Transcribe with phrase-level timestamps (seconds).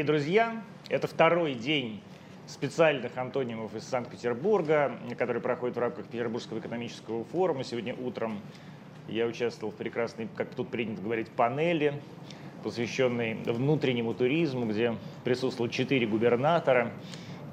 [0.00, 2.00] Дорогие друзья, это второй день
[2.46, 7.64] специальных антонимов из Санкт-Петербурга, который проходит в рамках Петербургского экономического форума.
[7.64, 8.40] Сегодня утром
[9.08, 12.00] я участвовал в прекрасной, как тут принято говорить, панели,
[12.64, 16.92] посвященной внутреннему туризму, где присутствовало четыре губернатора,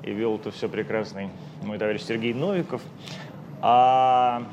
[0.04, 1.30] и вел это все прекрасный
[1.64, 2.82] мой товарищ Сергей Новиков.
[3.62, 4.48] А,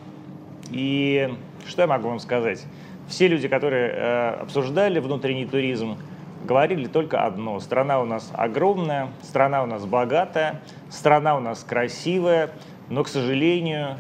[0.73, 1.33] и
[1.65, 2.67] что я могу вам сказать?
[3.07, 5.97] Все люди, которые э, обсуждали внутренний туризм,
[6.45, 7.59] говорили только одно.
[7.59, 12.51] Страна у нас огромная, страна у нас богатая, страна у нас красивая,
[12.89, 13.97] но, к сожалению,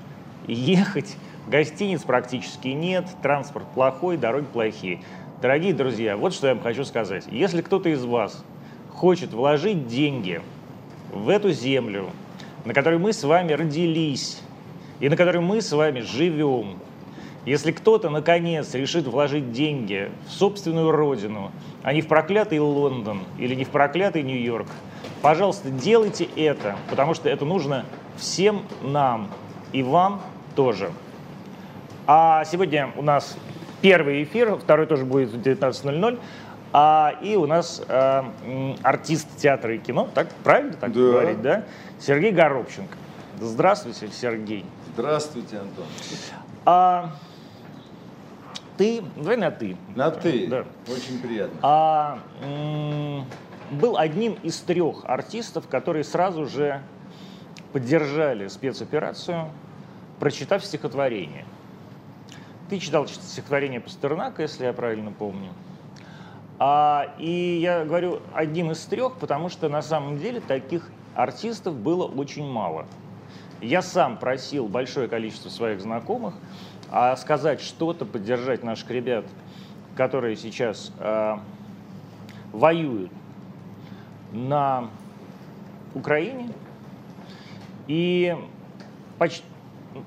[0.46, 1.16] ехать
[1.48, 5.00] гостиниц практически нет, транспорт плохой, дороги плохие.
[5.40, 7.24] Дорогие друзья, вот что я вам хочу сказать.
[7.30, 8.44] Если кто-то из вас
[8.92, 10.40] хочет вложить деньги
[11.12, 12.10] в эту землю,
[12.64, 14.40] на которой мы с вами родились,
[15.00, 16.78] и на которой мы с вами живем,
[17.44, 23.54] если кто-то, наконец, решит вложить деньги в собственную родину, а не в проклятый Лондон или
[23.54, 24.68] не в проклятый Нью-Йорк,
[25.20, 27.84] пожалуйста, делайте это, потому что это нужно
[28.16, 29.30] всем нам
[29.72, 30.22] и вам
[30.56, 30.90] тоже.
[32.06, 33.36] А сегодня у нас
[33.82, 36.18] первый эфир, второй тоже будет в 19.00.
[36.76, 38.32] А, и у нас а,
[38.82, 40.98] артист театра и кино, так правильно так да.
[40.98, 41.64] говорить, да?
[42.00, 42.96] Сергей Горобченко.
[43.40, 44.64] Здравствуйте, Сергей.
[44.94, 45.84] Здравствуйте, Антон.
[46.64, 47.12] А,
[48.76, 49.76] ты, давай на ты.
[49.94, 50.46] На ты.
[50.46, 50.64] Да.
[50.88, 51.58] Очень приятно.
[51.62, 52.18] А,
[53.70, 56.82] был одним из трех артистов, которые сразу же
[57.72, 59.48] поддержали спецоперацию,
[60.20, 61.44] прочитав стихотворение.
[62.70, 65.50] Ты читал стихотворение Пастернака, если я правильно помню.
[66.58, 72.04] А, и я говорю одним из трех, потому что на самом деле таких артистов было
[72.04, 72.86] очень мало.
[73.60, 76.34] Я сам просил большое количество своих знакомых
[76.90, 79.24] а сказать что-то, поддержать наших ребят,
[79.96, 81.36] которые сейчас э,
[82.52, 83.10] воюют
[84.32, 84.90] на
[85.94, 86.50] Украине.
[87.86, 88.36] И
[89.18, 89.44] почти,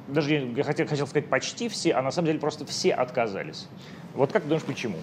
[0.08, 3.68] даже я хотел, хотел сказать почти все, а на самом деле просто все отказались.
[4.14, 4.98] Вот как ты думаешь, почему?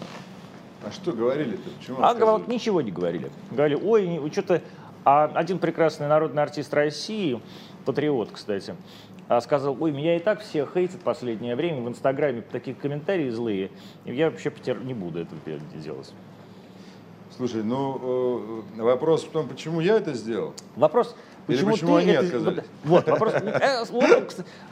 [0.85, 1.71] А что говорили-то?
[1.79, 3.31] Почему а говорили, ничего не говорили.
[3.51, 4.61] Говорили, ой, что-то...
[5.07, 7.39] А один прекрасный народный артист России,
[7.85, 8.75] патриот, кстати,
[9.41, 13.71] сказал, ой, меня и так все хейтят в последнее время, в Инстаграме такие комментарии злые,
[14.05, 14.53] я вообще
[14.83, 15.35] не буду это
[15.75, 16.13] делать.
[17.37, 20.55] Слушай, ну э, вопрос в том, почему я это сделал?
[20.77, 22.27] Вопрос, почему, Или почему ты они это...
[22.27, 22.65] отказались?
[22.85, 23.33] Вот, вопрос.
[23.35, 23.85] Э,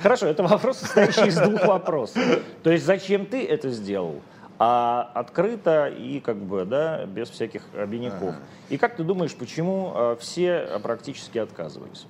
[0.00, 2.22] хорошо, это вопрос, состоящий из двух вопросов.
[2.62, 4.20] То есть, зачем ты это сделал?
[4.64, 8.28] а открыто и как бы, да, без всяких обиняков.
[8.28, 8.38] Ага.
[8.68, 12.06] И как ты думаешь, почему э, все практически отказывались?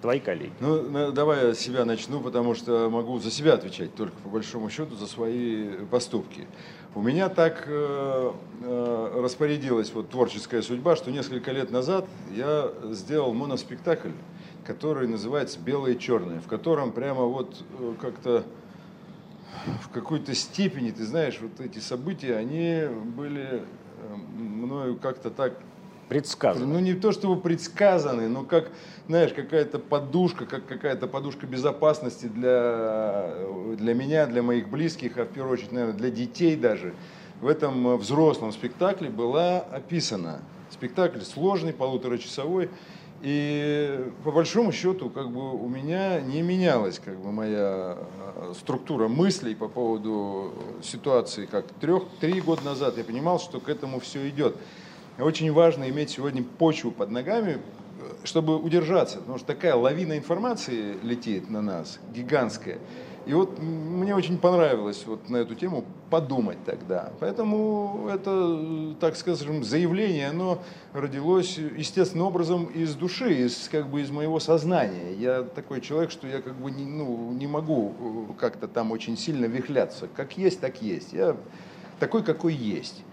[0.00, 0.52] Твои коллеги?
[0.60, 4.96] Ну, давай я себя начну, потому что могу за себя отвечать только по большому счету
[4.96, 6.46] за свои поступки.
[6.94, 8.32] У меня так э,
[8.62, 14.10] э, распорядилась вот творческая судьба, что несколько лет назад я сделал моноспектакль,
[14.64, 18.44] который называется «Белое и черное», в котором прямо вот э, как-то
[19.82, 22.84] в какой-то степени, ты знаешь, вот эти события, они
[23.16, 25.54] были э, мною как-то так
[26.08, 26.66] Предсказаны.
[26.66, 28.70] Ну, не то чтобы предсказаны, но как,
[29.08, 33.34] знаешь, какая-то подушка, как какая-то подушка безопасности для,
[33.76, 36.94] для меня, для моих близких, а в первую очередь, наверное, для детей даже.
[37.40, 40.40] В этом взрослом спектакле была описана.
[40.70, 42.70] Спектакль сложный, полуторачасовой.
[43.20, 47.98] И по большому счету, как бы у меня не менялась как бы моя
[48.36, 50.52] э, структура мыслей по поводу
[50.82, 54.56] ситуации, как трех, три года назад я понимал, что к этому все идет
[55.24, 57.58] очень важно иметь сегодня почву под ногами,
[58.24, 62.78] чтобы удержаться, потому что такая лавина информации летит на нас, гигантская.
[63.26, 67.12] И вот мне очень понравилось вот на эту тему подумать тогда.
[67.20, 70.62] Поэтому это, так скажем, заявление, оно
[70.94, 75.12] родилось естественным образом из души, из, как бы из моего сознания.
[75.12, 79.44] Я такой человек, что я как бы не, ну, не могу как-то там очень сильно
[79.44, 80.08] вихляться.
[80.16, 81.12] Как есть, так есть.
[81.12, 81.36] Я
[82.00, 83.04] такой, какой есть.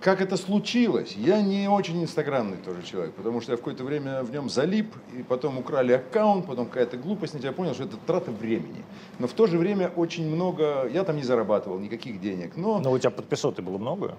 [0.00, 1.12] Как это случилось?
[1.14, 4.94] Я не очень инстаграмный тоже человек, потому что я в какое-то время в нем залип,
[5.14, 8.82] и потом украли аккаунт, потом какая-то глупость, я понял, что это трата времени.
[9.18, 12.56] Но в то же время очень много, я там не зарабатывал никаких денег.
[12.56, 14.16] Но, но у тебя подписоты было много?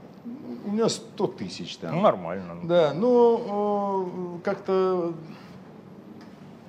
[0.65, 1.95] У меня 100 тысяч там.
[1.95, 2.57] Ну, нормально.
[2.63, 5.13] Да, но как-то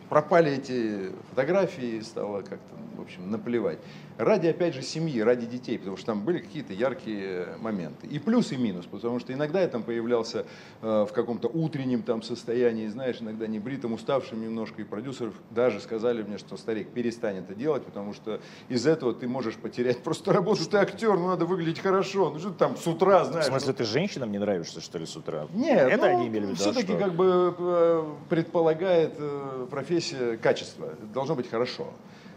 [0.08, 3.79] пропали эти фотографии, стало как-то в общем, наплевать.
[4.19, 8.06] Ради, опять же, семьи, ради детей, потому что там были какие-то яркие моменты.
[8.06, 10.44] И плюс, и минус, потому что иногда я там появлялся
[10.83, 16.23] э, в каком-то утреннем там состоянии, знаешь, иногда небритым, уставшим немножко, и продюсеров даже сказали
[16.23, 20.69] мне, что старик, перестань это делать, потому что из этого ты можешь потерять просто работу,
[20.69, 23.47] ты актер, ну надо выглядеть хорошо, ну что ты там с утра, знаешь.
[23.47, 25.47] В смысле, ты женщинам не нравишься, что ли, с утра?
[25.53, 26.56] Нет, это ну, они имели в виду.
[26.56, 31.93] Все-таки как бы э, предполагает э, профессия качество, должно быть хорошо.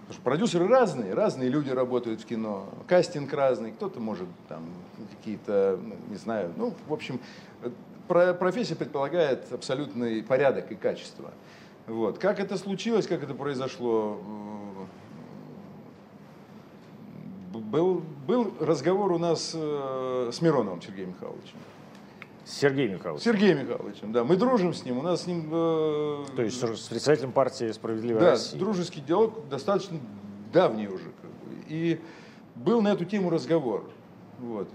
[0.08, 4.64] Потому что продюсеры разные, разные люди работают в кино, кастинг разный, кто-то может там
[5.18, 7.20] какие-то, ну, не знаю, ну, в общем,
[8.08, 11.32] профессия предполагает абсолютный порядок и качество.
[11.88, 12.20] Вот.
[12.20, 14.22] Как это случилось, как это произошло?
[17.52, 21.58] Был, был разговор у нас э, с Мироновым Сергеем Михайловичем.
[22.46, 23.24] Сергей Михайлович.
[23.24, 24.24] Сергей Михайловичем, да.
[24.24, 25.50] Мы дружим с ним, у нас с ним...
[25.52, 28.60] Э, То есть с председателем партии «Справедливая да, Россия».
[28.60, 30.00] Да, дружеский диалог достаточно
[30.54, 31.06] давний уже.
[31.22, 31.64] Как бы.
[31.68, 32.00] И
[32.56, 33.90] был на эту тему разговор.
[34.40, 34.70] Вот.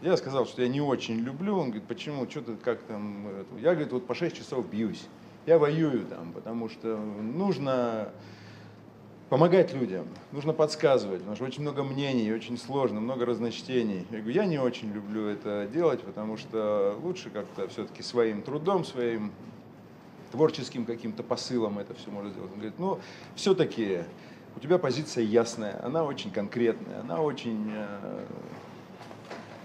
[0.00, 1.56] Я сказал, что я не очень люблю.
[1.56, 3.26] Он говорит, почему, что ты как там...
[3.58, 5.06] Я, говорит, вот по 6 часов бьюсь.
[5.46, 8.08] Я воюю там, потому что нужно
[9.34, 14.06] помогать людям, нужно подсказывать, потому что очень много мнений, очень сложно, много разночтений.
[14.12, 18.84] Я говорю, я не очень люблю это делать, потому что лучше как-то все-таки своим трудом,
[18.84, 19.32] своим
[20.30, 22.52] творческим каким-то посылом это все можно сделать.
[22.52, 23.00] Он говорит, ну,
[23.34, 24.04] все-таки
[24.54, 28.24] у тебя позиция ясная, она очень конкретная, она очень э,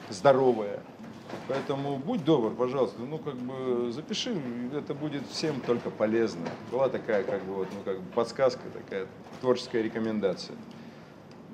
[0.09, 0.79] здоровая.
[1.49, 4.39] Поэтому будь добр, пожалуйста, ну как бы запиши,
[4.71, 6.47] это будет всем только полезно.
[6.71, 9.07] Была такая как бы вот, ну как бы подсказка, такая
[9.41, 10.55] творческая рекомендация.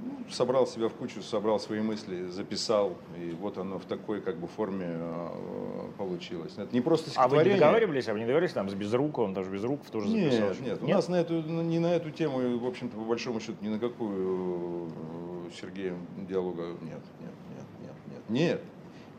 [0.04, 4.36] Ну, собрал себя в кучу, собрал свои мысли, записал, и вот оно в такой как
[4.38, 6.52] бы форме э, получилось.
[6.58, 7.12] Это не просто.
[7.16, 10.34] А вы не договаривались, а вы не договаривались там с Безруковым, даже Безруков тоже нет,
[10.34, 10.50] записал?
[10.50, 13.56] Нет, нет, у нас на эту, не на эту тему, в общем-то, по большому счету,
[13.62, 18.62] ни на какую э, Сергеем диалога нет, нет, нет, нет, нет, нет.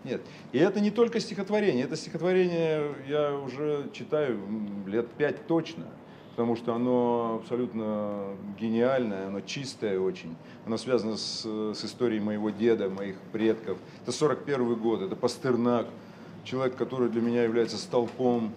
[0.07, 0.23] Нет.
[0.53, 1.85] И это не только стихотворение.
[1.85, 4.39] Это стихотворение я уже читаю
[4.87, 5.87] лет пять точно,
[6.31, 10.37] потому что оно абсолютно гениальное, оно чистое очень.
[10.65, 13.79] Оно связано с, с историей моего деда, моих предков.
[14.03, 15.89] Это 41 год, это Пастернак,
[16.45, 18.55] человек, который для меня является столпом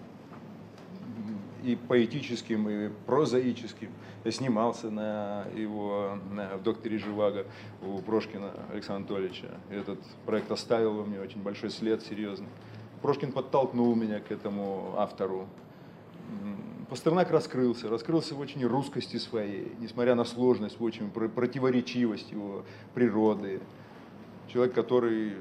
[1.62, 3.90] и поэтическим, и прозаическим.
[4.24, 7.46] Я снимался на его на, в «Докторе Живаго»
[7.82, 9.48] у Прошкина Александра Анатольевича.
[9.70, 12.48] Этот проект оставил во мне очень большой след, серьезный.
[13.02, 15.46] Прошкин подтолкнул меня к этому автору.
[16.90, 22.64] Пастернак раскрылся, раскрылся в очень русскости своей, несмотря на сложность, в очень противоречивость его
[22.94, 23.60] природы.
[24.48, 25.34] Человек, который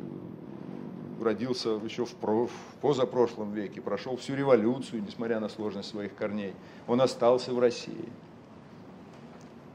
[1.23, 2.49] родился еще в, в
[2.81, 6.53] позапрошлом веке, прошел всю революцию, несмотря на сложность своих корней.
[6.87, 8.09] Он остался в России.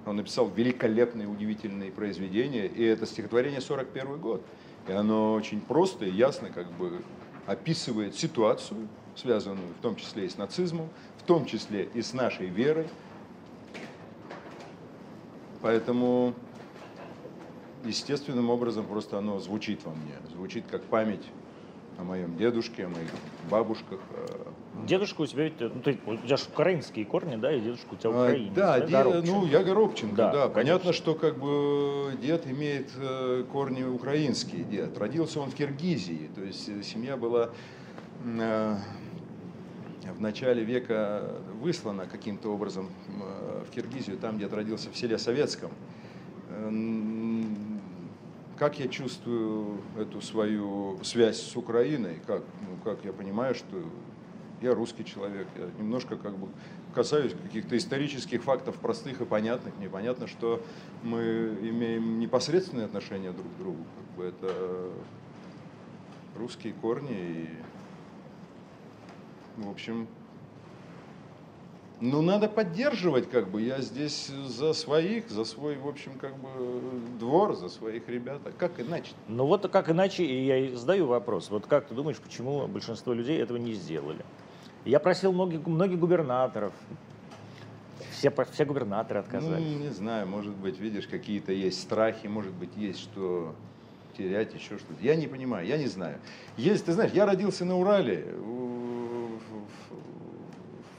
[0.07, 4.43] Он написал великолепные, удивительные произведения, и это стихотворение 41 год.
[4.87, 7.01] И оно очень просто и ясно как бы
[7.47, 10.89] описывает ситуацию, связанную в том числе и с нацизмом,
[11.19, 12.87] в том числе и с нашей верой.
[15.63, 16.35] Поэтому
[17.85, 21.25] естественным образом просто оно звучит во мне, звучит как память
[21.99, 23.11] о моем дедушке, о моих
[23.51, 24.01] бабушках.
[24.87, 27.97] Дедушка у тебя ведь, ну, ты, у тебя же украинские корни, да, и дедушка у
[27.97, 28.53] тебя а, украинец.
[28.55, 29.05] Да, да?
[29.05, 30.33] Дед, ну я Горобченко, да.
[30.33, 30.49] да.
[30.49, 34.99] Понятно, что как бы дед имеет э, корни украинские, дед.
[34.99, 37.51] Родился он в Киргизии, то есть э, семья была
[38.25, 38.77] э,
[40.13, 42.91] в начале века выслана каким-то образом
[43.67, 45.71] в Киргизию, там дед родился в селе Советском
[48.59, 53.83] как я чувствую эту свою связь с Украиной, как, ну, как я понимаю, что
[54.63, 56.49] я русский человек, я немножко как бы
[56.95, 59.77] касаюсь каких-то исторических фактов простых и понятных.
[59.77, 60.63] Мне понятно, что
[61.03, 63.85] мы имеем непосредственные отношения друг к другу.
[63.97, 64.91] Как бы это
[66.37, 67.49] русские корни и,
[69.57, 70.07] в общем,
[72.05, 76.49] ну, надо поддерживать, как бы, я здесь за своих, за свой, в общем, как бы,
[77.19, 78.41] двор, за своих ребят.
[78.45, 79.13] А как иначе?
[79.27, 81.51] Ну, вот как иначе, и я задаю вопрос.
[81.51, 84.23] Вот как ты думаешь, почему большинство людей этого не сделали?
[84.85, 86.75] Я просил многих, многих губернаторов,
[88.11, 89.65] все, все губернаторы отказались.
[89.65, 93.55] Ну, не знаю, может быть, видишь, какие-то есть страхи, может быть, есть что
[94.17, 95.03] терять, еще что-то.
[95.03, 96.19] Я не понимаю, я не знаю.
[96.59, 98.35] Есть, ты знаешь, я родился на Урале,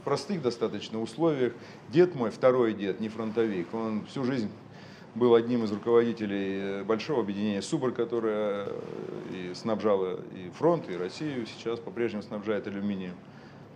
[0.05, 1.53] простых достаточно условиях.
[1.89, 4.49] Дед мой, второй дед, не фронтовик, он всю жизнь
[5.15, 8.69] был одним из руководителей большого объединения СУБР, которое
[9.31, 13.15] и снабжало и фронт, и Россию, сейчас по-прежнему снабжает алюминием.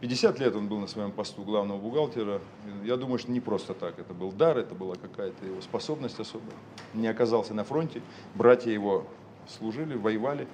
[0.02, 2.42] 50 лет он был на своем посту главного бухгалтера.
[2.86, 4.00] Я думаю, что не просто так.
[4.00, 6.56] Это был дар, это была какая-то его способность особая.
[6.94, 8.02] Не оказался на фронте.
[8.34, 9.06] Братья его
[9.48, 10.48] служили, воевали.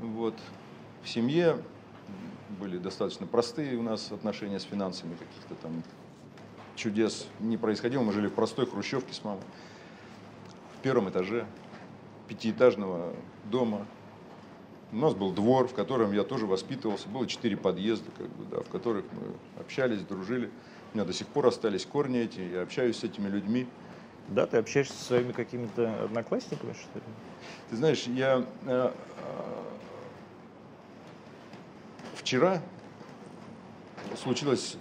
[0.00, 0.34] Вот.
[1.04, 1.58] В семье
[2.58, 5.82] были достаточно простые у нас отношения с финансами, каких-то там
[6.76, 8.02] чудес не происходило.
[8.02, 9.42] Мы жили в простой хрущевке с мамой.
[10.78, 11.46] В первом этаже
[12.28, 13.14] пятиэтажного
[13.50, 13.86] дома
[14.92, 17.08] у нас был двор, в котором я тоже воспитывался.
[17.08, 20.50] Было четыре подъезда, как бы, да, в которых мы общались, дружили.
[20.92, 23.66] У меня до сих пор остались корни эти, я общаюсь с этими людьми.
[24.28, 27.04] Да, ты общаешься со своими какими-то одноклассниками, что ли?
[27.70, 28.92] Ты знаешь, я э,
[32.22, 32.62] вчера
[34.16, 34.76] случилась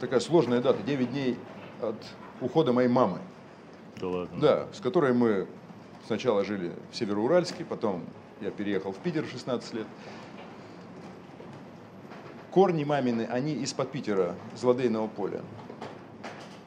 [0.00, 1.38] такая сложная дата, 9 дней
[1.80, 1.96] от
[2.40, 3.18] ухода моей мамы.
[4.00, 4.40] Да ладно?
[4.40, 5.46] Да, с которой мы
[6.06, 8.04] сначала жили в Североуральске, потом
[8.40, 9.86] я переехал в Питер в 16 лет.
[12.50, 15.42] Корни мамины, они из-под Питера, из Ладейного поля.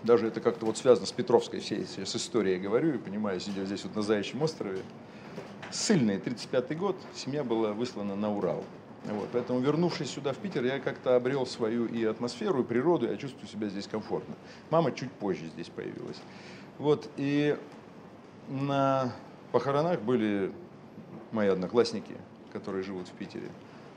[0.03, 3.83] Даже это как-то вот связано с Петровской всей, с историей говорю, и понимаю, сидя здесь
[3.83, 4.81] вот на Заячьем острове.
[5.71, 8.63] Сыльный, 35-й год, семья была выслана на Урал.
[9.05, 13.17] Вот, поэтому, вернувшись сюда, в Питер, я как-то обрел свою и атмосферу, и природу, я
[13.17, 14.35] чувствую себя здесь комфортно.
[14.69, 16.17] Мама чуть позже здесь появилась.
[16.77, 17.57] Вот, и
[18.49, 19.13] на
[19.51, 20.51] похоронах были
[21.31, 22.15] мои одноклассники,
[22.51, 23.49] которые живут в Питере.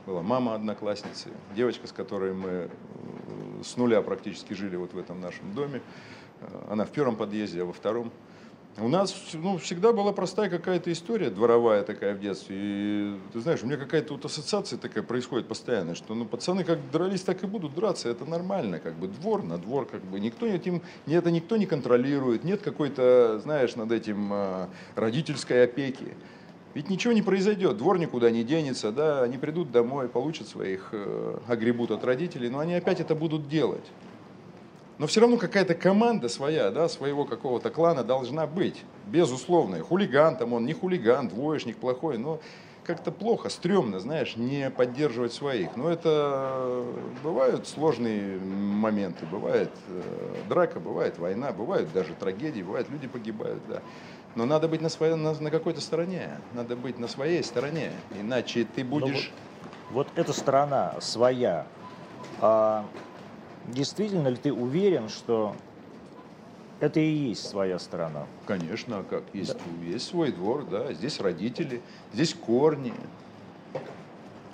[0.06, 2.68] Была мама одноклассницы, девочка, с которой мы э,
[3.62, 5.80] с нуля практически жили вот в этом нашем доме.
[6.40, 8.10] Э, она в первом подъезде, а во втором.
[8.78, 12.56] У нас ну, всегда была простая какая-то история, дворовая такая в детстве.
[12.58, 16.78] И ты знаешь, у меня какая-то вот ассоциация такая происходит постоянно, что ну, пацаны как
[16.90, 18.08] дрались, так и будут драться.
[18.08, 22.44] Это нормально, как бы двор на двор, как бы никто этим, это никто не контролирует,
[22.44, 26.16] нет какой-то, знаешь, над этим э, родительской опеки.
[26.72, 31.38] Ведь ничего не произойдет, двор никуда не денется, да, они придут домой, получат своих, э,
[31.46, 33.84] огребут от родителей, но они опять это будут делать.
[34.98, 39.80] Но все равно какая-то команда своя, да, своего какого-то клана должна быть, безусловно.
[39.80, 42.40] Хулиган там он, не хулиган, двоечник плохой, но
[42.84, 45.76] как-то плохо, стрёмно, знаешь, не поддерживать своих.
[45.76, 46.84] Но это
[47.22, 50.02] бывают сложные моменты, бывает э,
[50.48, 53.82] драка, бывает война, бывают даже трагедии, бывают люди погибают, да.
[54.34, 58.66] Но надо быть на, своей, на, на какой-то стороне, надо быть на своей стороне, иначе
[58.74, 59.30] ты будешь...
[59.90, 61.66] Вот, вот эта сторона своя,
[62.40, 62.84] а,
[63.68, 65.54] действительно ли ты уверен, что
[66.80, 68.26] это и есть своя сторона?
[68.46, 69.22] Конечно, а как?
[69.32, 69.86] Есть, да.
[69.86, 71.80] есть свой двор, да, здесь родители,
[72.12, 72.92] здесь корни.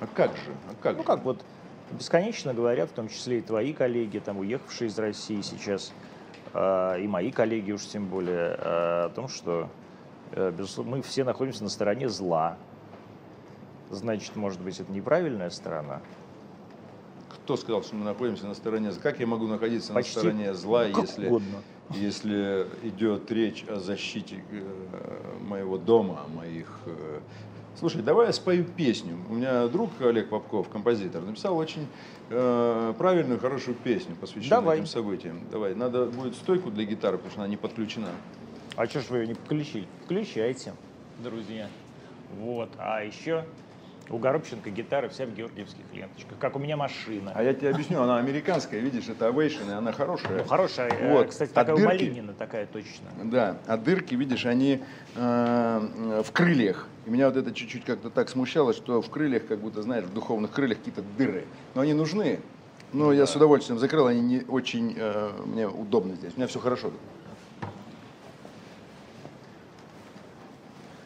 [0.00, 0.54] А как же?
[0.70, 1.06] А как ну же?
[1.06, 1.44] как вот
[1.90, 5.92] бесконечно говорят, в том числе и твои коллеги, там уехавшие из России сейчас,
[6.52, 9.68] э, и мои коллеги уж тем более, э, о том, что
[10.32, 12.56] э, безусловно, мы все находимся на стороне зла.
[13.90, 16.02] Значит, может быть, это неправильная сторона?
[17.48, 19.00] Кто сказал, что мы находимся на стороне зла?
[19.00, 21.32] Как я могу находиться Почти на стороне зла, если,
[21.88, 26.68] если идет речь о защите э, моего дома, моих...
[26.84, 27.20] Э,
[27.74, 29.16] Слушай, давай я спою песню.
[29.30, 31.86] У меня друг Олег Попков, композитор, написал очень
[32.28, 34.76] э, правильную, хорошую песню, посвященную давай.
[34.80, 35.40] этим событиям.
[35.50, 38.10] Давай, надо будет стойку для гитары, потому что она не подключена.
[38.76, 39.88] А что ж вы ее не включили?
[40.04, 40.74] Включайте,
[41.22, 41.70] друзья.
[42.38, 43.46] Вот, а еще
[44.10, 47.32] у Горобченко гитара вся в георгиевских ленточках, как у меня машина.
[47.34, 50.38] А я тебе объясню, она американская, видишь, это Ovation, и она хорошая.
[50.38, 51.28] Ну, хорошая, э, вот.
[51.28, 53.06] кстати, такая а дырки, Малинина, такая точно.
[53.24, 54.80] Да, а дырки, видишь, они
[55.14, 56.88] э, в крыльях.
[57.06, 60.12] И меня вот это чуть-чуть как-то так смущало, что в крыльях, как будто, знаешь, в
[60.12, 61.44] духовных крыльях какие-то дыры.
[61.74, 62.40] Но они нужны.
[62.92, 63.14] Но да.
[63.14, 66.32] я с удовольствием закрыл, они не очень, э, мне удобно здесь.
[66.34, 66.90] У меня все хорошо.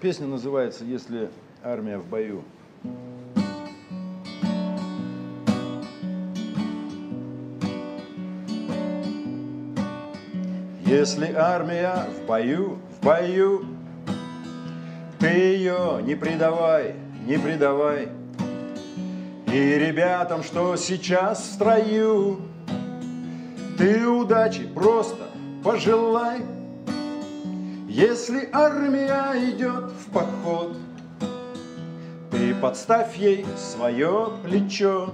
[0.01, 1.31] Песня называется «Если
[1.63, 2.43] армия в бою».
[10.93, 13.65] Если армия в бою, в бою,
[15.19, 16.95] Ты ее не предавай,
[17.27, 18.11] не предавай.
[19.47, 22.43] И ребятам, что сейчас в строю,
[23.79, 25.29] Ты удачи просто
[25.65, 26.43] пожелай.
[27.89, 30.77] Если армия идет в поход,
[32.63, 35.11] подставь ей свое плечо,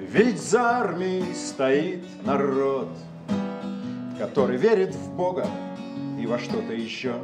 [0.00, 2.88] Ведь за армией стоит народ—
[4.18, 5.46] который верит в Бога
[6.20, 7.14] и во что-то еще.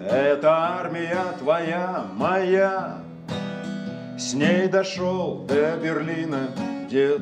[0.00, 3.00] Это армия твоя, моя,
[4.18, 6.48] С ней дошел до Берлина
[6.88, 7.20] дед.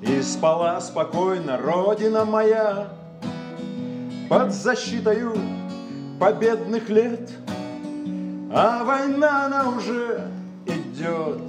[0.00, 2.88] И спала спокойно родина моя
[4.28, 5.34] Под защитою
[6.22, 7.28] победных лет.
[8.54, 10.20] А война, она уже
[10.66, 11.40] идет.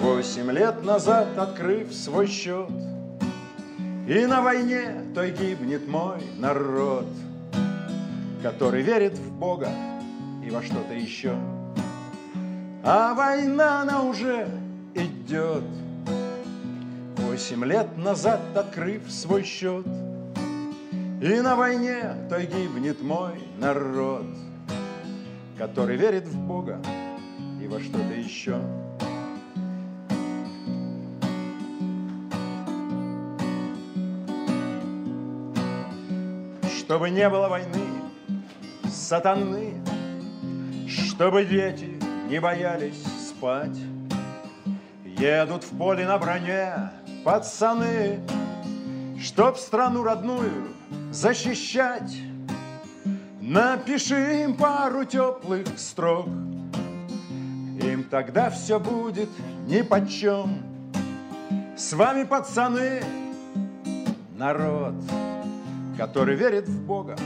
[0.00, 2.70] Восемь лет назад, открыв свой счет,
[4.08, 7.04] И на войне той гибнет мой народ,
[8.42, 9.68] Который верит в Бога
[10.42, 11.34] и во что-то еще.
[12.82, 14.48] А война, она уже
[14.94, 15.64] идет.
[17.18, 19.84] Восемь лет назад, открыв свой счет,
[21.20, 24.26] И на войне той гибнет мой народ,
[25.56, 26.78] Который верит в Бога
[27.58, 28.60] и во что-то еще.
[36.78, 37.86] Чтобы не было войны,
[38.84, 39.72] сатаны,
[40.86, 43.78] Чтобы дети не боялись спать,
[45.02, 46.90] Едут в поле на броне
[47.24, 48.20] пацаны,
[49.18, 50.76] Чтоб страну родную
[51.10, 52.16] защищать.
[53.40, 59.28] Напиши им пару теплых строк, Им тогда все будет
[59.66, 60.62] нипочем.
[61.76, 63.02] С вами, пацаны,
[64.36, 64.94] народ,
[65.96, 67.16] Который верит в Бога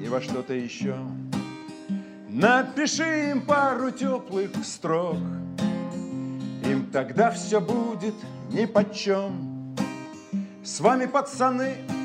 [0.00, 0.96] и во что-то еще.
[2.28, 5.16] Напиши им пару теплых строк,
[6.64, 8.14] Им тогда все будет
[8.52, 9.74] нипочем.
[10.62, 11.99] С вами, пацаны, народ,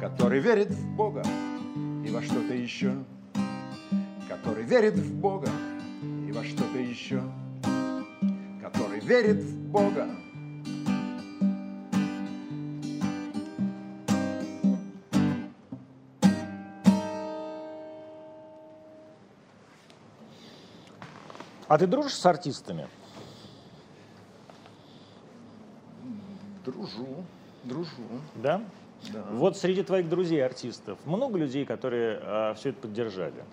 [0.00, 1.22] который верит в Бога
[2.04, 2.92] и во что-то еще,
[4.28, 5.48] который верит в Бога
[6.26, 7.22] и во что-то еще,
[8.60, 10.08] который верит в Бога.
[21.68, 22.88] А ты дружишь с артистами?
[26.64, 27.24] Дружу,
[27.64, 28.02] дружу.
[28.36, 28.62] Да?
[29.12, 29.24] Да.
[29.32, 33.44] Вот среди твоих друзей артистов много людей, которые а, все это поддержали?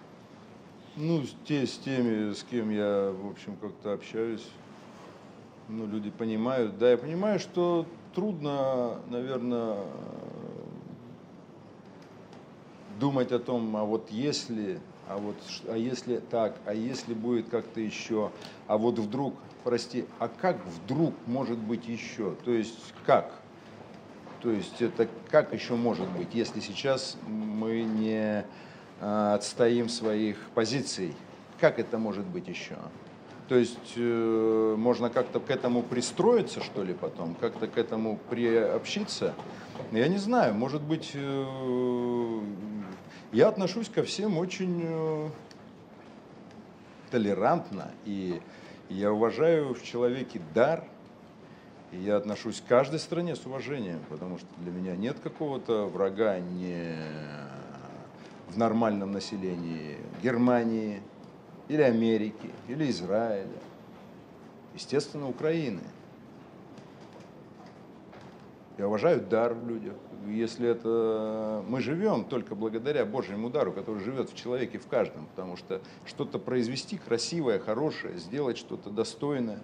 [0.96, 4.46] Ну, те, с теми, с кем я, в общем, как-то общаюсь,
[5.70, 6.78] ну, люди понимают.
[6.78, 9.78] Да, я понимаю, что трудно, наверное,
[13.00, 15.36] думать о том, а вот если, а вот,
[15.70, 18.32] а если так, а если будет как-то еще,
[18.68, 22.36] а вот вдруг, прости, а как вдруг может быть еще?
[22.44, 23.39] То есть как?
[24.42, 28.46] То есть это как еще может быть, если сейчас мы не
[29.02, 31.14] а, отстоим своих позиций?
[31.60, 32.78] Как это может быть еще?
[33.50, 39.34] То есть э, можно как-то к этому пристроиться, что ли, потом, как-то к этому приобщиться?
[39.92, 42.42] Я не знаю, может быть, э,
[43.32, 45.30] я отношусь ко всем очень э,
[47.10, 48.40] толерантно, и
[48.88, 50.84] я уважаю в человеке дар,
[51.92, 56.40] и я отношусь к каждой стране с уважением, потому что для меня нет какого-то врага
[56.40, 56.96] не
[58.48, 61.02] в нормальном населении Германии,
[61.70, 63.48] или Америки, или Израиля.
[64.74, 65.82] Естественно, Украины.
[68.78, 69.94] Я уважаю дар в людях.
[70.28, 75.58] Если это мы живем только благодаря Божьему дару, который живет в человеке в каждом, потому
[75.58, 79.60] что что-то произвести красивое, хорошее, сделать что-то достойное,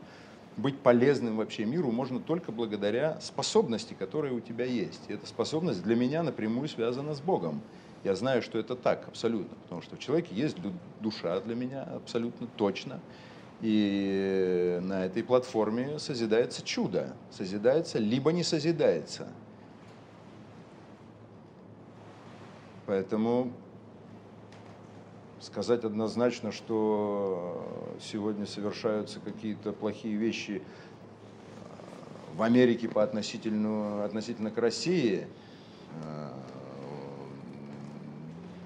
[0.58, 5.02] быть полезным вообще миру можно только благодаря способности, которые у тебя есть.
[5.10, 7.62] И эта способность для меня напрямую связана с Богом.
[8.04, 11.84] Я знаю, что это так абсолютно, потому что в человеке есть ду- душа для меня
[11.84, 13.00] абсолютно точно.
[13.62, 17.16] И на этой платформе созидается чудо.
[17.32, 19.28] Созидается, либо не созидается.
[22.86, 23.52] Поэтому
[25.46, 27.64] сказать однозначно, что
[28.02, 30.62] сегодня совершаются какие-то плохие вещи
[32.36, 35.28] в Америке по относительно, относительно к России,
[36.04, 36.30] э,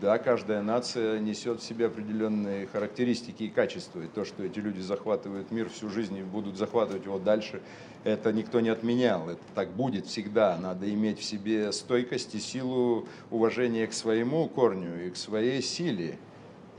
[0.02, 4.00] да, каждая нация несет в себе определенные характеристики и качества.
[4.00, 7.62] И то, что эти люди захватывают мир всю жизнь и будут захватывать его дальше,
[8.06, 9.30] это никто не отменял.
[9.30, 10.58] Это так будет всегда.
[10.58, 16.18] Надо иметь в себе стойкость и силу уважения к своему корню и к своей силе.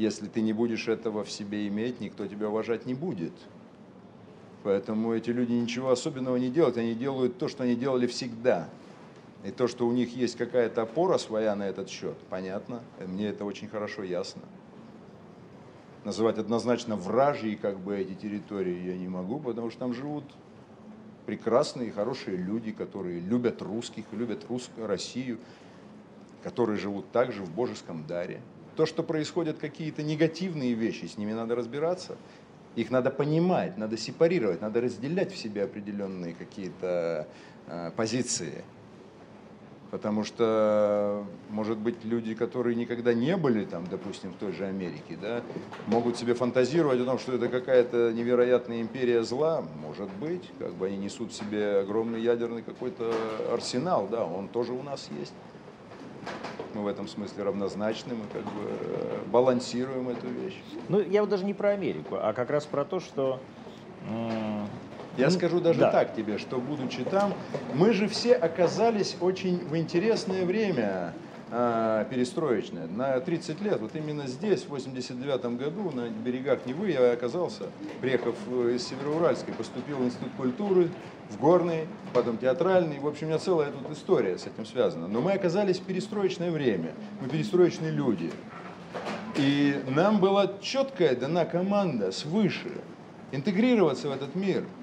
[0.00, 3.34] Если ты не будешь этого в себе иметь, никто тебя уважать не будет.
[4.62, 8.70] Поэтому эти люди ничего особенного не делают, они делают то, что они делали всегда.
[9.44, 13.44] И то, что у них есть какая-то опора своя на этот счет, понятно, мне это
[13.44, 14.40] очень хорошо ясно.
[16.04, 20.24] Называть однозначно вражьи как бы эти территории я не могу, потому что там живут
[21.26, 25.36] прекрасные хорошие люди, которые любят русских, любят русскую Россию,
[26.42, 28.40] которые живут также в божеском даре.
[28.80, 32.16] То, что происходят какие-то негативные вещи, с ними надо разбираться.
[32.76, 37.28] Их надо понимать, надо сепарировать, надо разделять в себе определенные какие-то
[37.66, 38.64] э, позиции.
[39.90, 45.18] Потому что, может быть, люди, которые никогда не были там, допустим, в той же Америке,
[45.20, 45.42] да,
[45.86, 50.86] могут себе фантазировать о том, что это какая-то невероятная империя зла, может быть, как бы
[50.86, 53.12] они несут в себе огромный ядерный какой-то
[53.52, 55.34] арсенал, да, он тоже у нас есть.
[56.74, 60.54] Мы в этом смысле равнозначны, мы как бы э, балансируем эту вещь.
[60.88, 63.40] Ну, я вот даже не про Америку, а как раз про то, что
[65.16, 65.90] я ну, скажу даже да.
[65.90, 67.34] так тебе, что будучи там,
[67.74, 71.14] мы же все оказались очень в интересное время
[71.50, 72.86] э, перестроечное.
[72.86, 77.64] На 30 лет, вот именно здесь, в 89 году, на берегах Невы, я оказался,
[78.00, 80.88] приехав из Североуральска, поступил в Институт культуры,
[81.30, 82.98] в Горный, потом театральный.
[82.98, 85.08] В общем, у меня целая тут история с этим связана.
[85.08, 88.30] Но мы оказались в перестроечное время, мы перестроечные люди.
[89.36, 92.70] И нам была четкая дана команда свыше
[93.32, 94.64] интегрироваться в этот мир–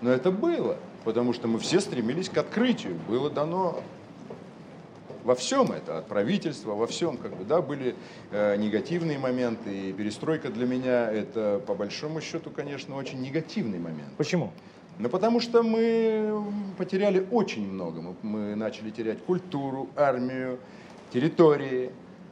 [0.00, 2.98] но это было, потому что мы все стремились к открытию.
[3.08, 3.80] Было дано
[5.26, 7.96] во всем это, от правительства, во всем, как бы, да, были
[8.30, 14.12] э, негативные моменты, и перестройка для меня это, по большому счету, конечно, очень негативный момент.
[14.16, 14.52] Почему?
[14.98, 16.44] Ну, потому что мы
[16.78, 18.00] потеряли очень много.
[18.00, 20.60] Мы, мы начали терять культуру, армию,
[21.12, 21.90] территории,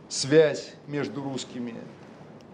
[0.09, 1.74] связь между русскими.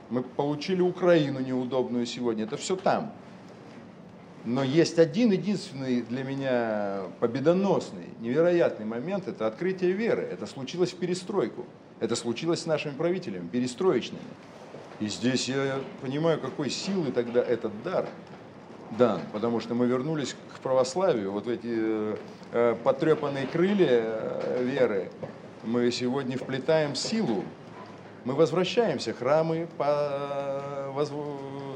[0.09, 2.44] Мы получили Украину неудобную сегодня.
[2.44, 3.12] Это все там.
[4.44, 10.22] Но есть один единственный для меня победоносный, невероятный момент, это открытие веры.
[10.22, 11.66] Это случилось в перестройку.
[12.00, 14.22] Это случилось с нашими правителями, перестроечными.
[15.00, 18.07] И здесь я понимаю, какой силы тогда этот дар
[18.98, 22.16] дан, потому что мы вернулись к православию, вот эти
[22.53, 25.11] э, потрепанные крылья э, веры,
[25.64, 27.44] мы сегодня вплетаем силу,
[28.24, 31.12] мы возвращаемся, храмы по, воз,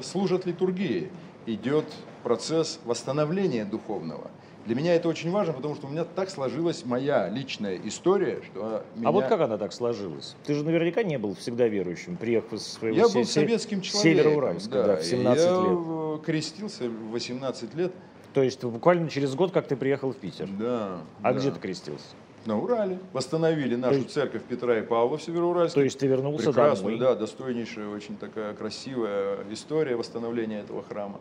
[0.02, 1.10] служат литургии,
[1.46, 1.84] идет
[2.22, 4.30] процесс восстановления духовного.
[4.66, 8.82] Для меня это очень важно, потому что у меня так сложилась моя личная история, что
[8.96, 9.08] меня...
[9.08, 10.36] А вот как она так сложилась?
[10.44, 14.24] Ты же наверняка не был всегда верующим, приехав из своего Я был советским человеком.
[14.24, 16.24] Североуральска, да, да, в 17 я лет.
[16.24, 17.92] крестился в 18 лет.
[18.32, 20.48] То есть буквально через год, как ты приехал в Питер?
[20.58, 21.02] Да.
[21.22, 21.38] А да.
[21.38, 22.06] где ты крестился?
[22.46, 22.98] На Урале.
[23.12, 25.80] Восстановили нашу есть, церковь Петра и Павла в Североуральске.
[25.80, 27.14] То есть ты вернулся Прекрасную, домой?
[27.14, 31.20] да, достойнейшая, очень такая красивая история восстановления этого храма.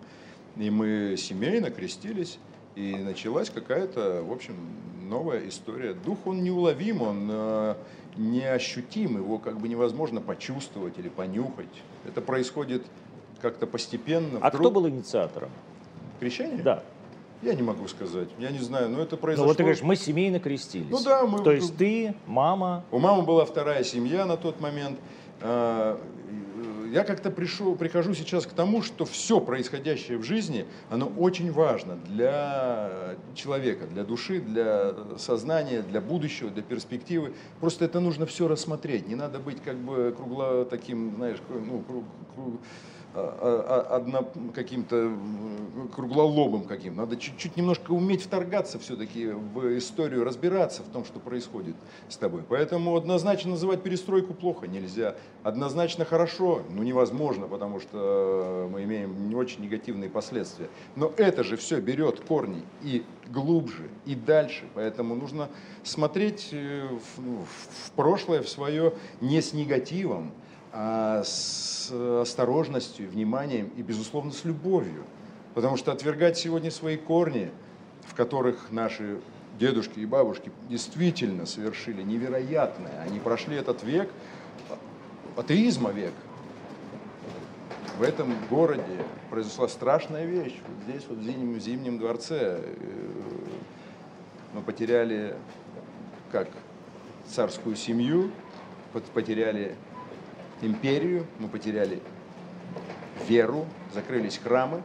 [0.57, 2.39] И мы семейно крестились,
[2.75, 4.55] и началась какая-то, в общем,
[5.01, 5.93] новая история.
[5.93, 7.75] Дух, он неуловим, он э,
[8.17, 11.67] неощутим, его как бы невозможно почувствовать или понюхать.
[12.05, 12.83] Это происходит
[13.41, 14.39] как-то постепенно.
[14.41, 15.49] А кто был инициатором?
[16.19, 16.61] Крещение?
[16.63, 16.83] Да.
[17.43, 19.45] Я не могу сказать, я не знаю, но это произошло.
[19.45, 20.89] Ну вот ты говоришь, мы семейно крестились.
[20.89, 21.43] Ну да, мы.
[21.43, 22.85] То есть ты, мама.
[22.89, 24.97] У мамы была вторая семья на тот момент.
[25.41, 25.99] А,
[26.93, 31.97] я как-то пришел, прихожу сейчас к тому, что все происходящее в жизни, оно очень важно
[32.07, 37.33] для человека, для души, для сознания, для будущего, для перспективы.
[37.59, 39.07] Просто это нужно все рассмотреть.
[39.07, 42.03] Не надо быть как бы кругло таким, знаешь, ну, круг,
[42.35, 42.61] круг,
[43.15, 45.11] одно каким-то
[45.93, 46.95] круглолобым каким.
[46.95, 51.75] Надо чуть-чуть немножко уметь вторгаться все-таки в историю, разбираться в том, что происходит
[52.09, 52.43] с тобой.
[52.47, 55.15] Поэтому однозначно называть перестройку плохо нельзя.
[55.43, 60.69] Однозначно хорошо, ну невозможно, потому что мы имеем не очень негативные последствия.
[60.95, 64.65] Но это же все берет корни и глубже, и дальше.
[64.73, 65.49] Поэтому нужно
[65.83, 70.31] смотреть э, в, в прошлое, в свое не с негативом,
[70.75, 75.03] а с осторожностью, вниманием и, безусловно, с любовью.
[75.53, 77.51] Потому что отвергать сегодня свои корни,
[78.07, 79.19] в которых наши
[79.59, 84.09] дедушки и бабушки действительно совершили невероятное, они прошли этот век,
[85.37, 86.13] атеизма век.
[87.99, 90.59] В этом городе произошла страшная вещь.
[90.67, 93.11] Вот здесь, вот в Зимнем, в Зимнем дворце, э,
[94.53, 95.35] мы потеряли
[96.31, 96.47] как
[97.27, 98.31] царскую семью,
[99.13, 99.75] потеряли
[100.63, 102.01] империю, мы потеряли
[103.27, 104.81] веру, закрылись храмы.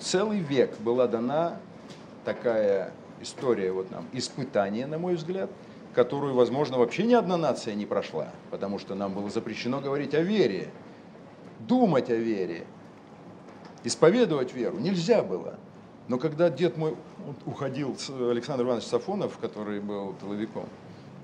[0.00, 1.58] Целый век была дана
[2.24, 5.50] такая история вот нам, испытание, на мой взгляд,
[5.94, 10.22] которую, возможно, вообще ни одна нация не прошла, потому что нам было запрещено говорить о
[10.22, 10.70] вере,
[11.60, 12.66] думать о вере,
[13.84, 15.58] исповедовать веру нельзя было.
[16.08, 16.96] Но когда дед мой
[17.46, 20.68] уходил, Александр Иванович Сафонов, который был тыловиком,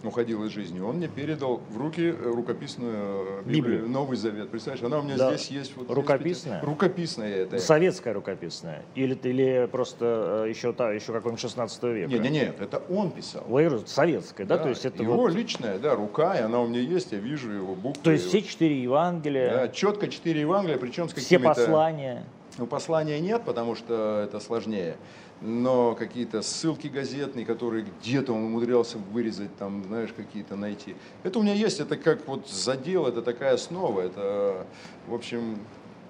[0.02, 3.88] уходил из жизни, он мне передал в руки э, рукописную Библию, Библию.
[3.88, 4.50] Новый Завет.
[4.50, 5.34] Представляешь, она у меня да.
[5.34, 5.76] здесь есть.
[5.76, 6.58] Вот рукописная?
[6.58, 7.58] Здесь, рукописная это.
[7.58, 8.84] Советская рукописная?
[8.94, 12.10] Или, или просто еще, та, еще какой-нибудь 16 века?
[12.10, 13.44] Нет, нет, нет, это он писал.
[13.48, 14.56] Вы советская, да?
[14.56, 14.64] да?
[14.64, 15.34] То есть это его вот...
[15.34, 18.02] личная, да, рука, и она у меня есть, я вижу его буквы.
[18.02, 19.50] То есть все четыре Евангелия?
[19.52, 21.54] Да, четко четыре Евангелия, причем с какими-то...
[21.54, 22.24] Все послания?
[22.58, 24.96] Ну, послания нет, потому что это сложнее.
[25.40, 30.96] Но какие-то ссылки газетные, которые где-то он умудрялся вырезать, там, знаешь, какие-то найти.
[31.22, 34.00] Это у меня есть, это как вот задел, это такая основа.
[34.00, 34.66] Это,
[35.06, 35.58] в общем,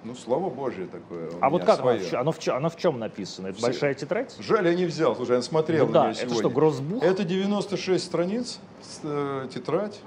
[0.03, 1.29] ну, слово Божье такое.
[1.41, 2.01] А вот как свое.
[2.13, 3.47] оно, в, оно в чем написано?
[3.47, 3.67] Это Все.
[3.67, 4.35] большая тетрадь?
[4.39, 5.15] Жаль, я не взял.
[5.15, 6.33] Слушай, я смотрел ну, на да, нее сегодня.
[6.33, 7.03] Это что, гроссбух?
[7.03, 8.59] Это 96 страниц,
[9.03, 9.99] э, тетрадь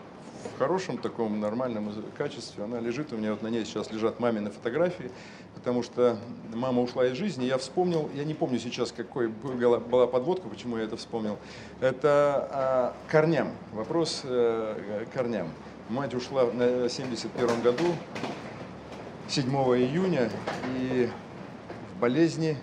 [0.55, 2.65] в хорошем таком нормальном качестве.
[2.65, 5.11] Она лежит у меня, вот на ней сейчас лежат мамины фотографии,
[5.55, 6.19] потому что
[6.55, 7.45] мама ушла из жизни.
[7.45, 11.39] Я вспомнил, я не помню сейчас, какой была подводка, почему я это вспомнил.
[11.81, 15.49] Это а, корням, вопрос а, корням.
[15.89, 17.85] Мать ушла на 71 году,
[19.29, 20.31] 7 июня,
[20.79, 21.09] и
[21.95, 22.57] в болезни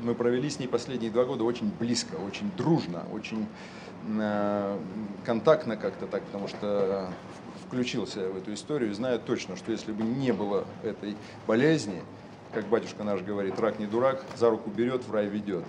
[0.00, 3.77] мы провели с ней последние два года очень близко, очень дружно, очень Э,
[5.24, 7.10] контактно как-то так, потому что
[7.66, 12.02] включился в эту историю, знаю точно, что если бы не было этой болезни,
[12.52, 15.64] как батюшка наш говорит, рак не дурак, за руку берет, в рай ведет.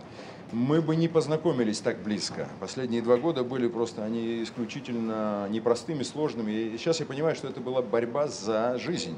[0.51, 2.47] Мы бы не познакомились так близко.
[2.59, 6.51] Последние два года были просто, они исключительно непростыми, сложными.
[6.51, 9.15] И сейчас я понимаю, что это была борьба за жизнь.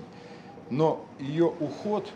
[0.69, 2.11] Но ее уход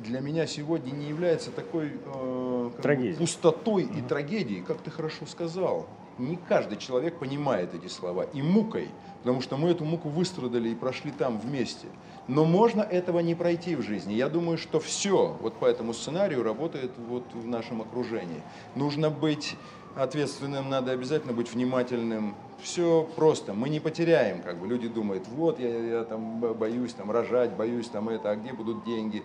[0.00, 5.86] для меня сегодня не является такой э, пустотой и трагедией, как ты хорошо сказал
[6.20, 8.24] не каждый человек понимает эти слова.
[8.32, 8.88] И мукой,
[9.22, 11.88] потому что мы эту муку выстрадали и прошли там вместе.
[12.28, 14.14] Но можно этого не пройти в жизни.
[14.14, 18.42] Я думаю, что все вот по этому сценарию работает вот в нашем окружении.
[18.76, 19.56] Нужно быть
[19.96, 22.36] ответственным, надо обязательно быть внимательным.
[22.62, 27.10] Все просто, мы не потеряем, как бы люди думают, вот я, я там боюсь там
[27.10, 29.22] рожать, боюсь там это, а где будут деньги.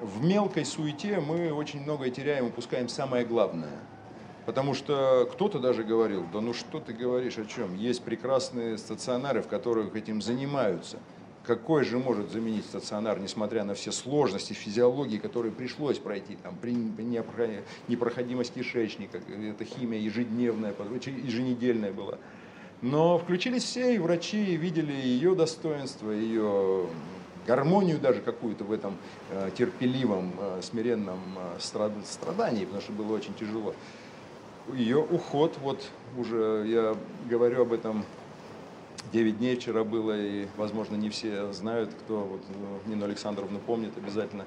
[0.00, 3.78] В мелкой суете мы очень многое теряем, упускаем самое главное–
[4.48, 7.76] Потому что кто-то даже говорил, да ну что ты говоришь, о чем?
[7.76, 10.96] Есть прекрасные стационары, в которых этим занимаются.
[11.44, 16.72] Какой же может заменить стационар, несмотря на все сложности физиологии, которые пришлось пройти, там, при
[16.72, 22.16] непроходимость кишечника, это химия ежедневная, еженедельная была.
[22.80, 26.86] Но включились все, и врачи видели ее достоинство, ее
[27.46, 28.96] гармонию даже какую-то в этом
[29.30, 33.74] э, терпеливом, э, смиренном э, страдании, потому что было очень тяжело
[34.74, 35.82] ее уход, вот
[36.16, 36.96] уже я
[37.28, 38.04] говорю об этом
[39.12, 43.96] 9 дней вчера было, и, возможно, не все знают, кто вот, ну, Нину Александровну помнит
[43.96, 44.44] обязательно.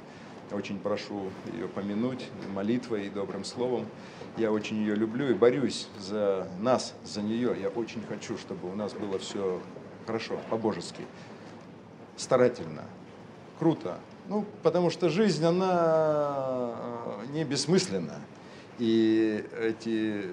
[0.52, 3.86] Очень прошу ее помянуть молитвой и добрым словом.
[4.38, 7.56] Я очень ее люблю и борюсь за нас, за нее.
[7.60, 9.62] Я очень хочу, чтобы у нас было все
[10.06, 11.06] хорошо, по-божески,
[12.18, 12.84] старательно,
[13.60, 14.00] круто.
[14.28, 18.16] Ну, потому что жизнь, она э, не бессмысленна.
[18.80, 20.26] И эти,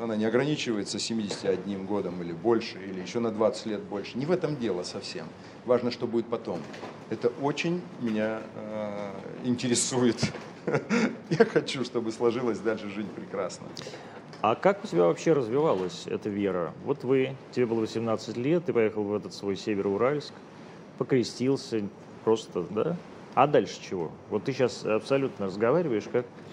[0.00, 4.18] она не ограничивается 71 годом или больше, или еще на 20 лет больше.
[4.18, 5.26] Не в этом дело совсем.
[5.64, 6.60] Важно, что будет потом.
[7.10, 9.10] Это очень меня э,
[9.44, 10.32] интересует.
[11.30, 13.66] Я хочу, чтобы сложилась дальше жизнь прекрасно.
[14.42, 16.72] А как у тебя вообще развивалась эта вера?
[16.84, 20.32] Вот вы, тебе было 18 лет, ты поехал в этот свой Североуральск,
[20.98, 21.82] покрестился
[22.24, 22.96] просто, да?
[23.34, 24.12] А дальше чего?
[24.30, 26.45] Вот ты сейчас абсолютно разговариваешь как Э,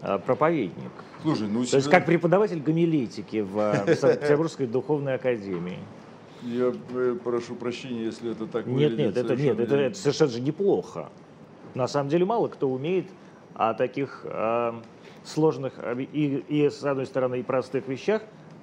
[0.00, 0.92] проповедник.
[1.22, 5.78] Слушай, ну, То есть как преподаватель гомилетики в э, Петербургской духовной академии.
[6.42, 10.40] Я э, прошу прощения, если это так Нет, нет, это, нет это, это совершенно же
[10.40, 11.10] неплохо.
[11.74, 13.06] На самом деле мало кто умеет
[13.54, 14.72] о таких э,
[15.24, 18.22] сложных и, и, с одной стороны, и простых вещах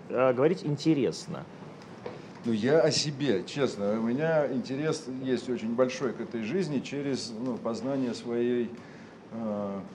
[0.09, 1.43] э, говорить интересно.
[2.45, 3.99] Ну, я о себе, честно.
[3.99, 8.94] У меня интерес есть очень большой к этой жизни через ну, познание своей Э,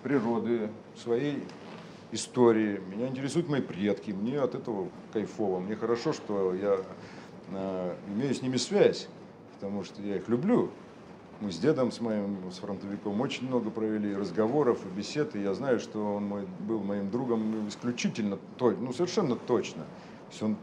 [0.03, 1.42] природы, своей
[2.12, 2.81] истории.
[2.90, 5.61] Меня интересуют мои предки, мне от этого кайфово.
[5.61, 6.79] Мне хорошо, что я
[7.53, 9.09] э, имею с ними связь,
[9.55, 10.70] потому что я их люблю.
[11.40, 15.55] Мы с дедом, с моим, с фронтовиком очень много провели разговоров и бесед, и я
[15.55, 19.85] знаю, что он мой, был моим другом исключительно, ну совершенно точно.
[19.85, 20.57] То есть он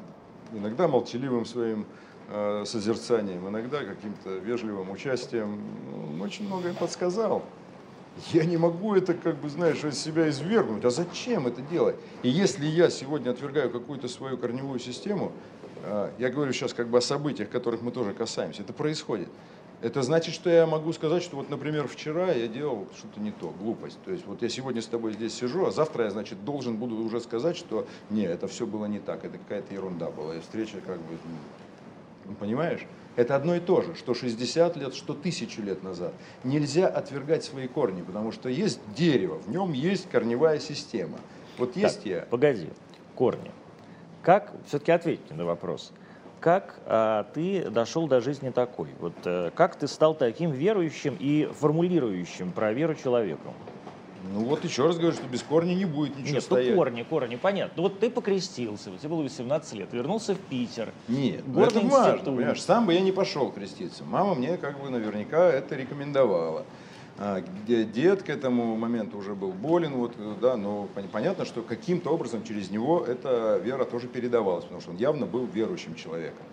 [0.53, 1.85] иногда молчаливым своим
[2.29, 5.61] э, созерцанием, иногда каким-то вежливым участием,
[6.11, 7.43] он очень многое подсказал.
[8.31, 10.83] Я не могу это, как бы, знаешь, из себя извергнуть.
[10.85, 11.95] А зачем это делать?
[12.23, 15.31] И если я сегодня отвергаю какую-то свою корневую систему,
[15.83, 19.29] а, я говорю сейчас как бы о событиях, которых мы тоже касаемся, это происходит.
[19.79, 23.53] Это значит, что я могу сказать, что вот, например, вчера я делал что-то не то,
[23.59, 23.99] глупость.
[24.03, 26.95] То есть вот я сегодня с тобой здесь сижу, а завтра я, значит, должен буду
[26.95, 30.77] уже сказать, что не, это все было не так, это какая-то ерунда была, и встреча
[30.83, 31.17] как бы,
[32.25, 32.87] ну, понимаешь?
[33.17, 36.13] Это одно и то же, что 60 лет, что тысячу лет назад.
[36.43, 41.17] Нельзя отвергать свои корни, потому что есть дерево, в нем есть корневая система.
[41.57, 42.21] Вот есть так, я.
[42.29, 42.69] Погоди,
[43.15, 43.51] корни.
[44.21, 45.91] Как, все-таки ответьте на вопрос.
[46.39, 48.89] как а, ты дошел до жизни такой?
[48.99, 53.53] Вот а, как ты стал таким верующим и формулирующим про веру человеком?
[54.23, 56.71] Ну вот еще раз говорю, что без корня не будет ничего Нет, стоять.
[56.71, 57.73] ну корни, корни, понятно.
[57.77, 60.93] Ну вот ты покрестился, тебе было 18 лет, вернулся в Питер.
[61.07, 64.03] Нет, ну это важно, понимаешь, сам бы я не пошел креститься.
[64.03, 66.65] Мама мне как бы наверняка это рекомендовала.
[67.19, 72.11] А, дед к этому моменту уже был болен, вот, да, но пон- понятно, что каким-то
[72.11, 76.45] образом через него эта вера тоже передавалась, потому что он явно был верующим человеком.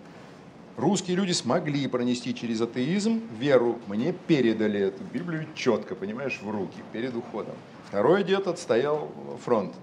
[0.77, 6.77] Русские люди смогли пронести через атеизм веру, мне передали эту Библию четко, понимаешь, в руки
[6.91, 7.55] перед уходом.
[7.87, 9.09] Второй дед отстоял
[9.43, 9.73] фронт,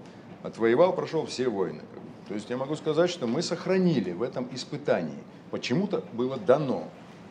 [0.43, 1.81] отвоевал, прошел все войны.
[2.27, 5.17] То есть я могу сказать, что мы сохранили в этом испытании.
[5.49, 6.87] Почему-то было дано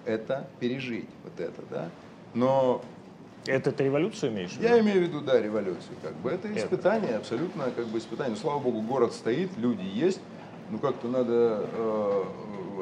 [0.06, 1.88] это пережить, вот это, да.
[2.34, 2.82] Но
[3.46, 4.64] Это ты революцию имеешь в виду?
[4.64, 5.94] я имею в виду, да, революцию.
[6.02, 6.30] Как бы.
[6.30, 6.58] Это Это.
[6.58, 8.36] испытание, абсолютно как бы испытание.
[8.36, 10.20] Слава богу, город стоит, люди есть.
[10.72, 12.24] Ну, как-то надо э,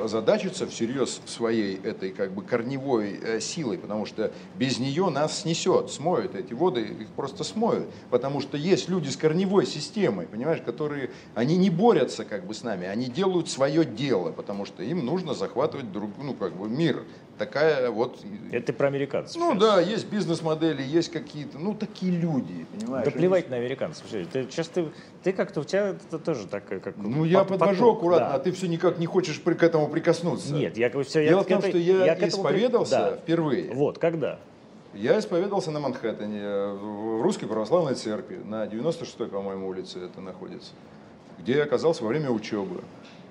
[0.05, 5.91] озадачиться всерьез своей этой как бы корневой э, силой, потому что без нее нас снесет,
[5.91, 7.89] смоют эти воды, их просто смоют.
[8.09, 12.63] Потому что есть люди с корневой системой, понимаешь, которые, они не борются как бы с
[12.63, 17.03] нами, они делают свое дело, потому что им нужно захватывать друг, ну, как бы мир.
[17.45, 18.19] Такая вот
[18.53, 19.41] Это про американцев.
[19.41, 19.61] ну сейчас.
[19.63, 23.07] да, есть бизнес-модели, есть какие-то, ну такие люди, понимаешь?
[23.07, 24.05] Да плевать на американцев.
[24.11, 24.91] Ты, сейчас ты,
[25.23, 26.99] ты как-то, у тебя это тоже так, как...
[26.99, 28.35] Ну я по- подвожу аккуратно, да.
[28.35, 30.53] а ты все никак не хочешь при- к этому прикоснуться.
[30.53, 33.17] Нет, я все, Дело я в том, этой- что я, к этому при- исповедался Да.
[33.17, 33.73] впервые.
[33.73, 34.39] Вот, когда?
[34.93, 40.73] Я исповедовался на Манхэттене, э, в Русской Православной Церкви, на 96-й, по-моему, улице это находится,
[41.39, 42.83] где я оказался во время учебы.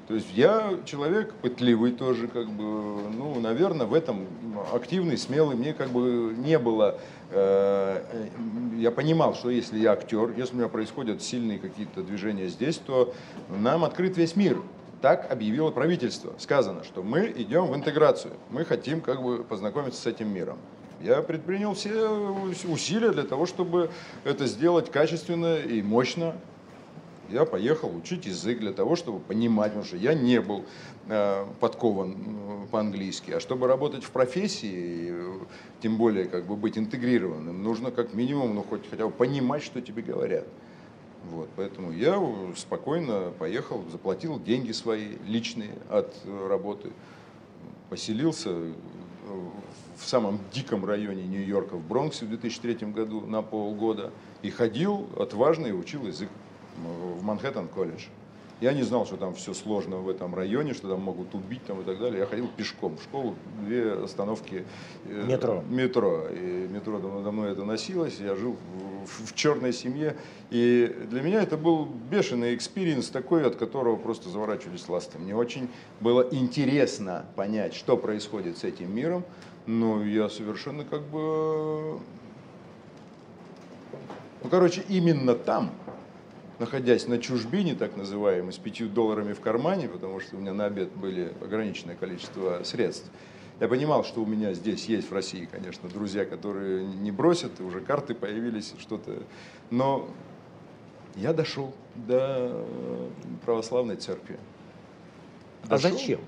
[0.10, 4.26] То есть я человек пытливый тоже, как бы, ну, наверное, в этом
[4.74, 5.56] активный, смелый.
[5.56, 6.98] Мне как бы не было,
[7.30, 8.26] э,
[8.78, 13.14] я понимал, что если я актер, если у меня происходят сильные какие-то движения здесь, то
[13.50, 14.60] нам открыт весь мир.
[15.00, 16.34] Так объявило правительство.
[16.40, 20.58] Сказано, что мы идем в интеграцию, мы хотим как бы познакомиться с этим миром.
[21.02, 22.10] Я предпринял все
[22.68, 23.92] усилия для того, чтобы
[24.24, 26.34] это сделать качественно и мощно.
[27.32, 30.66] Я поехал учить язык для того, чтобы понимать, потому что я не был
[31.08, 33.32] э, подкован по-английски.
[33.32, 35.40] А чтобы работать в профессии, э,
[35.82, 39.82] тем более как бы быть интегрированным, нужно как минимум, ну хоть хотя бы понимать, что
[39.82, 40.48] тебе говорят.
[41.30, 46.92] Вот, поэтому я э, спокойно поехал, заплатил деньги свои личные от работы,
[47.90, 48.56] поселился
[49.98, 54.12] в самом диком районе Нью-Йорка, в Бронксе в 2003 году на полгода
[54.42, 56.30] и ходил отважно и учил язык
[56.88, 58.06] в Manhattan College.
[58.62, 61.80] Я не знал, что там все сложно в этом районе, что там могут убить там
[61.80, 62.20] и так далее.
[62.20, 64.66] Я ходил пешком в школу, две остановки
[65.06, 65.64] э, Метро.
[65.70, 66.28] метро.
[66.30, 68.20] И метро надо мной это носилось.
[68.20, 68.58] Я жил
[69.06, 70.18] в, в черной семье.
[70.50, 75.20] И для меня это был бешеный experience такой, от которого просто заворачивались ласты.
[75.20, 75.70] Мне очень
[76.02, 79.24] было интересно понять, что происходит с этим миром.
[79.68, 82.00] Но я совершенно как бы...
[84.44, 85.72] Ну, короче, именно там,
[86.60, 90.66] находясь на чужбине, так называемой, с пятью долларами в кармане, потому что у меня на
[90.66, 93.10] обед были ограниченное количество средств,
[93.60, 97.64] я понимал, что у меня здесь есть в России, конечно, друзья, которые не бросят, и
[97.64, 99.24] уже карты появились, что-то.
[99.70, 100.10] Но
[101.16, 102.66] я дошел до
[103.44, 104.40] православной церкви.
[105.64, 105.92] А Дошел.
[105.92, 106.20] зачем?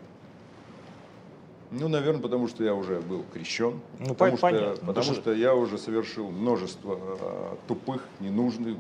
[1.72, 3.80] Ну, наверное, потому что я уже был крещен.
[4.00, 8.78] Ну, потому что, потому что я уже совершил множество э, тупых, ненужных,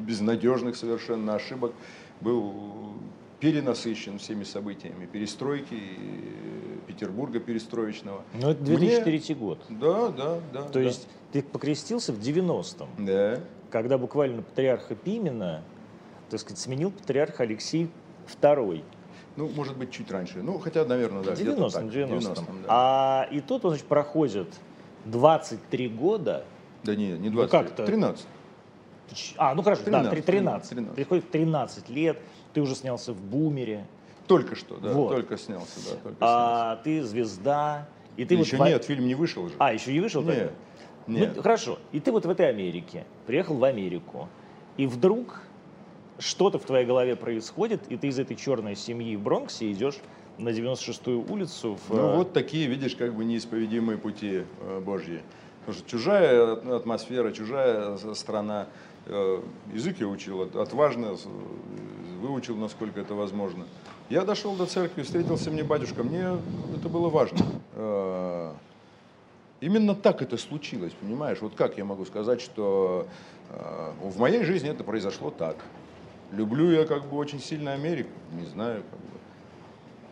[0.00, 1.72] безнадежных совершенно ошибок.
[2.20, 2.52] Был
[3.38, 5.78] перенасыщен всеми событиями перестройки,
[6.86, 8.22] Петербурга перестроечного.
[8.34, 9.58] Ну, это Мне- 2003 год.
[9.68, 10.62] Да, да, да.
[10.62, 10.80] То да.
[10.80, 13.40] есть ты покрестился в 90-м, Да.
[13.70, 15.62] когда буквально патриарха Пимена,
[16.30, 17.90] так сказать, сменил патриарх Алексей
[18.40, 18.82] II.
[19.36, 20.42] Ну, может быть, чуть раньше.
[20.42, 21.32] Ну, хотя, наверное, да.
[21.34, 22.18] В где-то 90-м, так, 90-м.
[22.18, 22.68] 90-м, да.
[22.68, 24.48] А и тут, значит, проходит
[25.06, 26.44] 23 года.
[26.84, 27.86] Да не, не Ну, 20, как-то.
[27.86, 28.26] 13.
[29.12, 30.70] Ч- А, ну хорошо, да, 13, 13.
[30.70, 30.94] 13.
[30.94, 32.18] Приходит 13 лет,
[32.52, 33.86] ты уже снялся в «Бумере»,
[34.26, 35.10] Только что, да, Вот.
[35.10, 36.20] только снялся, да, только снялся.
[36.20, 39.54] а ты звезда, и ты вот Еще нет, фильм не вышел же.
[39.58, 40.34] А, еще не вышел Нет,
[41.06, 41.20] тогда?
[41.20, 41.32] нет.
[41.36, 41.78] Ну, хорошо.
[41.92, 44.28] И ты вот в этой Америке, приехал в Америку,
[44.78, 45.42] и вдруг
[46.18, 49.96] что-то в твоей голове происходит, и ты из этой черной семьи в Бронксе идешь
[50.38, 51.94] на 96-ю улицу в...
[51.94, 55.22] Ну э, вот такие, видишь, как бы неисповедимые пути э, Божьи.
[55.60, 58.66] Потому что чужая атмосфера, чужая страна.
[59.06, 59.40] Э,
[59.72, 61.16] Язык я учил от- отважно,
[62.20, 63.64] выучил, насколько это возможно.
[64.10, 66.38] Я дошел до церкви, встретился мне батюшка, мне
[66.76, 67.38] это было важно.
[69.60, 71.38] Именно так это случилось, понимаешь?
[71.40, 73.06] Вот как я могу сказать, что
[74.02, 75.56] в моей жизни это произошло так.
[76.34, 79.18] Люблю я как бы очень сильно Америку, не знаю, как бы.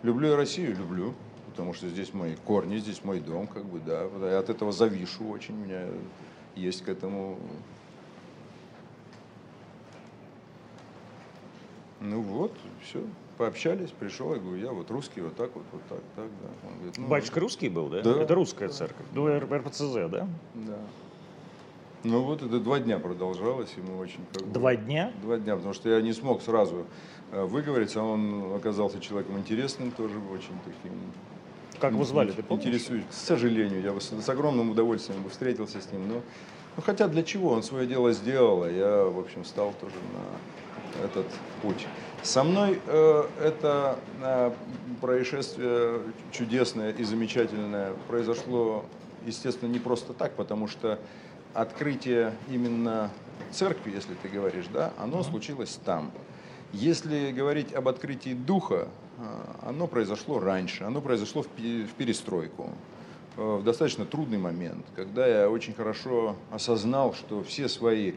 [0.03, 1.14] Люблю я Россию, люблю,
[1.51, 4.09] потому что здесь мои корни, здесь мой дом, как бы, да.
[4.31, 5.87] Я от этого завишу очень, у меня
[6.55, 7.39] есть к этому
[12.01, 12.53] Ну вот,
[12.83, 13.01] все,
[13.39, 16.68] пообщались, пришел, я говорю, я вот русский, вот так вот, вот так, так, да.
[16.68, 18.03] Он говорит, ну, Батюшка русский был, да?
[18.03, 18.23] Да.
[18.23, 19.07] Это русская церковь.
[19.12, 20.29] Ну, Р- РПЦЗ, да?
[20.55, 20.79] Да.
[22.05, 25.13] Ну вот это два дня продолжалось, и мы очень как бы- Два дня?
[25.23, 26.85] Два дня, потому что я не смог сразу
[27.31, 30.93] э, выговориться, а он оказался человеком интересным тоже, очень таким.
[31.81, 32.67] Как его звали, ты помнишь?
[32.67, 33.05] Интересуюсь.
[33.09, 36.15] К сожалению, я бы с, с огромным удовольствием бы встретился с ним, но
[36.77, 37.51] ну, хотя для чего?
[37.51, 41.27] Он свое дело сделал, а я, в общем, стал тоже на этот
[41.61, 41.87] путь.
[42.23, 44.53] Со мной э, это э,
[45.01, 46.01] происшествие
[46.33, 48.85] чудесное и замечательное произошло,
[49.27, 50.99] естественно, не просто так, потому что
[51.55, 53.11] открытие именно
[53.51, 56.11] церкви, если ты говоришь, да, оно случилось там.
[56.73, 58.89] Если говорить об открытии духа,
[59.19, 59.23] э,
[59.69, 62.71] оно произошло раньше, оно произошло в пе- в перестройку,
[63.37, 68.15] э, в достаточно трудный момент, когда я очень хорошо осознал, что все свои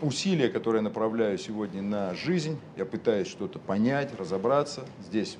[0.00, 4.86] усилия, которые я направляю сегодня на жизнь, я пытаюсь что-то понять, разобраться.
[5.04, 5.36] Здесь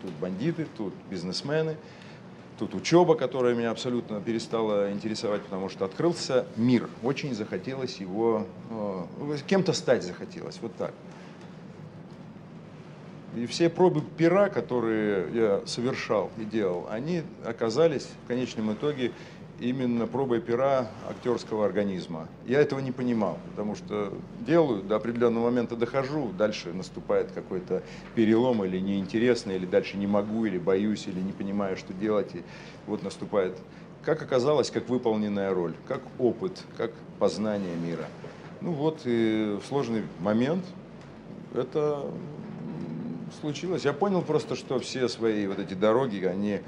[0.00, 1.76] тут бандиты, тут бизнесмены,
[2.58, 6.88] тут учеба, которая меня абсолютно перестала интересовать, потому что открылся мир.
[7.02, 10.92] Очень захотелось его, э, кем-то стать захотелось, вот так.
[13.36, 19.10] И все пробы пера, которые я совершал и делал, они оказались в конечном итоге
[19.60, 22.28] именно пробой пера актерского организма.
[22.46, 27.82] Я этого не понимал, потому что делаю, до определенного момента дохожу, дальше наступает какой-то
[28.14, 32.34] перелом или неинтересно, или дальше не могу, или боюсь, или не понимаю, что делать.
[32.34, 32.42] И
[32.86, 33.56] вот наступает,
[34.02, 38.06] как оказалось, как выполненная роль, как опыт, как познание мира.
[38.60, 40.64] Ну вот и сложный момент
[41.54, 42.04] это
[43.40, 43.84] случилось.
[43.84, 46.60] Я понял просто, что все свои вот эти дороги, они,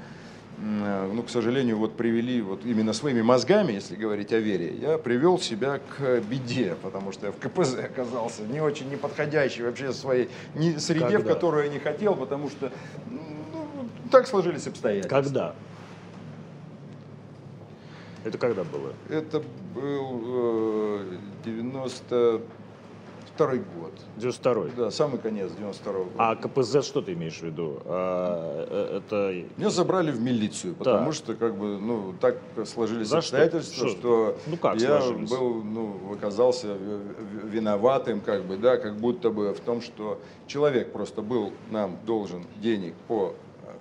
[0.57, 5.37] ну, к сожалению, вот привели вот именно своими мозгами, если говорить о вере, я привел
[5.37, 10.79] себя к беде, потому что я в КПЗ оказался не очень неподходящий вообще своей не,
[10.79, 11.33] среде, в Когда?
[11.33, 12.71] которую я не хотел, потому что
[13.07, 13.67] ну,
[14.09, 15.15] так сложились обстоятельства.
[15.15, 15.55] Когда?
[18.23, 18.93] Это когда было?
[19.09, 19.43] Это
[19.75, 21.17] был э,
[23.37, 23.47] 92
[23.79, 23.93] год.
[24.17, 24.71] 92-й.
[24.75, 26.09] Да, самый конец 92 года.
[26.17, 27.81] А КПЗ что ты имеешь в виду?
[27.85, 29.31] А, э, это...
[29.57, 31.13] Меня забрали в милицию, потому Так.
[31.13, 33.97] что как бы ну так сложились За обстоятельства, Что?
[33.97, 35.29] что, Ну, как я сложились?
[35.29, 36.75] был ну оказался
[37.43, 42.43] виноватым как бы да как будто бы в том, что человек просто был нам должен
[42.61, 43.33] денег по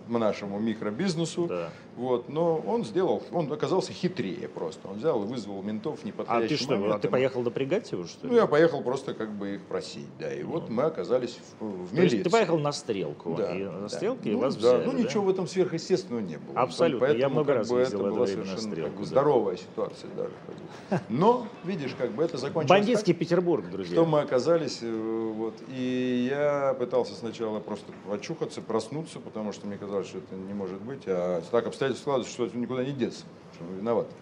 [0.09, 1.69] э, нашему микробизнесу, Да.
[1.97, 6.41] Вот, но он сделал, он оказался хитрее просто, он взял и вызвал ментов в А
[6.43, 8.33] ты что, а момент, ты и поехал напрягать его, что ли?
[8.33, 11.69] Ну я поехал просто как бы их просить, да, и вот мы оказались в, в
[11.69, 12.23] То есть милиции.
[12.23, 13.89] ты поехал на стрелку, Да, и на да.
[13.89, 14.99] стрелке и Ну, вас да, взяли, Ну да?
[14.99, 16.61] ничего в этом сверхъестественного не было.
[16.61, 17.07] Абсолютно.
[17.07, 19.05] Я Поэтому, много как раз бы, это была совершенно как стрелку, бы, да.
[19.07, 20.31] здоровая ситуация даже.
[20.47, 21.01] как бы.
[21.09, 23.95] Но, видишь, как бы это закончилось Бандитский так, Петербург, друзья.
[23.95, 29.79] что мы оказались, э, вот, и я пытался сначала просто очухаться, проснуться, потому что мне
[29.79, 33.24] казалось, что это не может быть, а так обстоятельства складываются, что это никуда не деться,
[33.55, 34.12] что мы виноваты.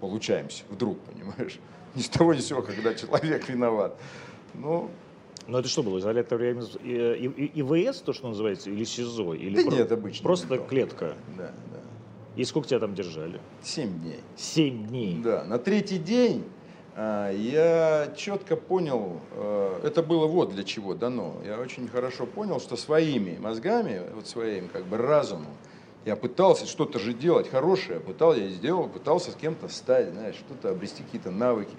[0.00, 1.58] Получаемся вдруг, понимаешь?
[1.94, 3.96] Ни с того ни с сего, когда человек виноват.
[4.54, 4.90] Ну,
[5.46, 9.34] Ну это что было, изолятор ИВС, то, что называется, или СИЗО?
[9.34, 10.68] Или Да про- нет, обычный Просто ментов.
[10.68, 11.14] клетка.
[11.36, 11.78] да, да.
[12.36, 13.40] И сколько тебя там держали?
[13.62, 14.20] Семь дней.
[14.36, 15.20] Семь дней.
[15.22, 16.44] Да, на третий день
[16.96, 21.36] а, я четко понял, э, это было вот для чего дано.
[21.44, 25.52] Я очень хорошо понял, что своими мозгами, вот своим как бы разумом,
[26.04, 30.70] я пытался что-то же делать хорошее, пытал я сделал, пытался с кем-то стать, знаешь, что-то
[30.70, 31.74] обрести какие-то навыки,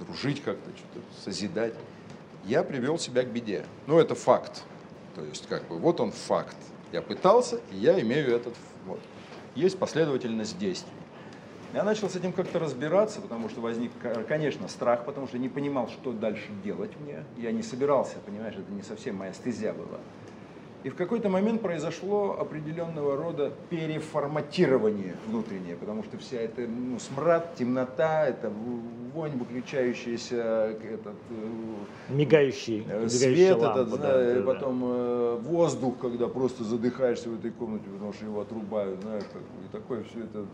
[0.00, 1.74] дружить как-то, что-то созидать.
[2.44, 3.64] Я привел себя к беде.
[3.86, 4.64] Ну, это факт.
[5.14, 6.56] То есть, как бы, вот он факт.
[6.92, 8.54] Я пытался, и я имею этот,
[8.86, 9.00] вот.
[9.54, 10.92] Есть последовательность действий.
[11.74, 13.92] Я начал с этим как-то разбираться, потому что возник,
[14.26, 17.24] конечно, страх, потому что не понимал, что дальше делать мне.
[17.36, 19.98] Я не собирался, понимаешь, это не совсем моя стезя была.
[20.84, 27.56] И в какой-то момент произошло определенного рода переформатирование внутреннее, потому что вся эта ну, смрад,
[27.58, 28.52] темнота, это
[29.12, 34.42] вонь, выключающаяся, этот, э, Мигающий, Э, Свет лампа, этот, да, да, да.
[34.42, 39.72] потом э, воздух, когда просто задыхаешься в этой комнате, потому что его отрубают, знаешь, и
[39.72, 40.46] такое все это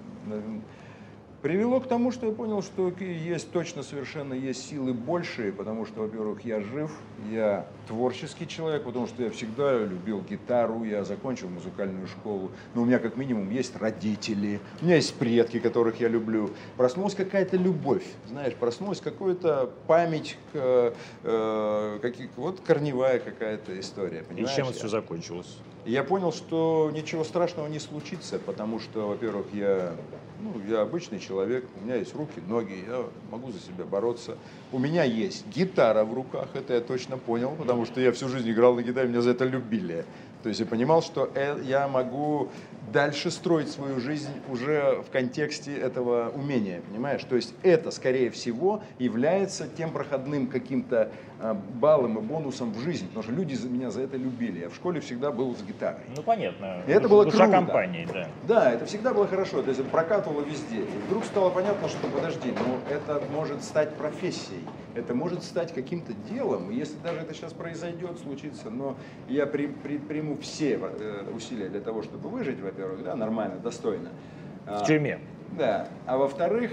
[1.44, 6.00] привело к тому, что я понял, что есть точно совершенно есть силы большие, потому что,
[6.00, 6.90] во-первых, я жив,
[7.30, 12.84] я творческий человек, потому что я всегда любил гитару, я закончил музыкальную школу, но у
[12.86, 16.48] меня как минимум есть родители, у меня есть предки, которых я люблю.
[16.78, 24.22] Проснулась какая-то любовь, знаешь, проснулась какая-то память, к, э, каких- вот корневая какая-то история, И
[24.24, 24.56] понимаешь?
[24.56, 25.58] чем это все закончилось?
[25.84, 29.92] И я понял, что ничего страшного не случится, потому что, во-первых, я,
[30.40, 34.36] ну, я обычный человек, у меня есть руки, ноги, я могу за себя бороться.
[34.72, 38.50] У меня есть гитара в руках, это я точно понял, потому что я всю жизнь
[38.50, 40.04] играл на гитаре, меня за это любили.
[40.42, 42.50] То есть я понимал, что э, я могу
[42.92, 47.22] дальше строить свою жизнь уже в контексте этого умения, понимаешь?
[47.24, 51.10] То есть это, скорее всего, является тем проходным каким-то
[51.40, 54.60] а, баллом и бонусом в жизни, потому что люди меня за это любили.
[54.60, 56.02] Я в школе всегда был с гитарой.
[56.14, 56.82] Ну, понятно.
[56.86, 57.52] И это было Душа круто.
[57.52, 58.28] компании, да.
[58.46, 60.80] Да, это всегда было хорошо, то есть это прокатывало везде.
[60.82, 64.60] И вдруг стало понятно, что подожди, ну это может стать профессией,
[64.94, 68.96] это может стать каким-то делом, и если даже это сейчас произойдет, случится, но
[69.28, 74.10] я при, при- приму все э, усилия для того, чтобы выжить, во-первых, да, нормально, достойно.
[74.66, 75.20] В А, тюрьме.
[75.52, 76.72] Да, а во-вторых,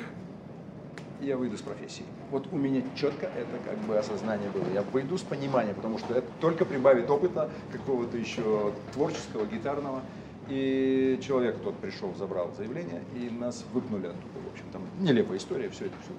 [1.22, 2.06] я выйду с профессии.
[2.32, 4.64] Вот у меня четко это как бы осознание было.
[4.74, 10.02] Я выйду с пониманием, потому что это только прибавит опыта какого-то еще творческого, гитарного.
[10.48, 14.40] И человек тот пришел, забрал заявление, и нас выпнули оттуда.
[14.50, 16.12] В общем, там нелепая история, все это все.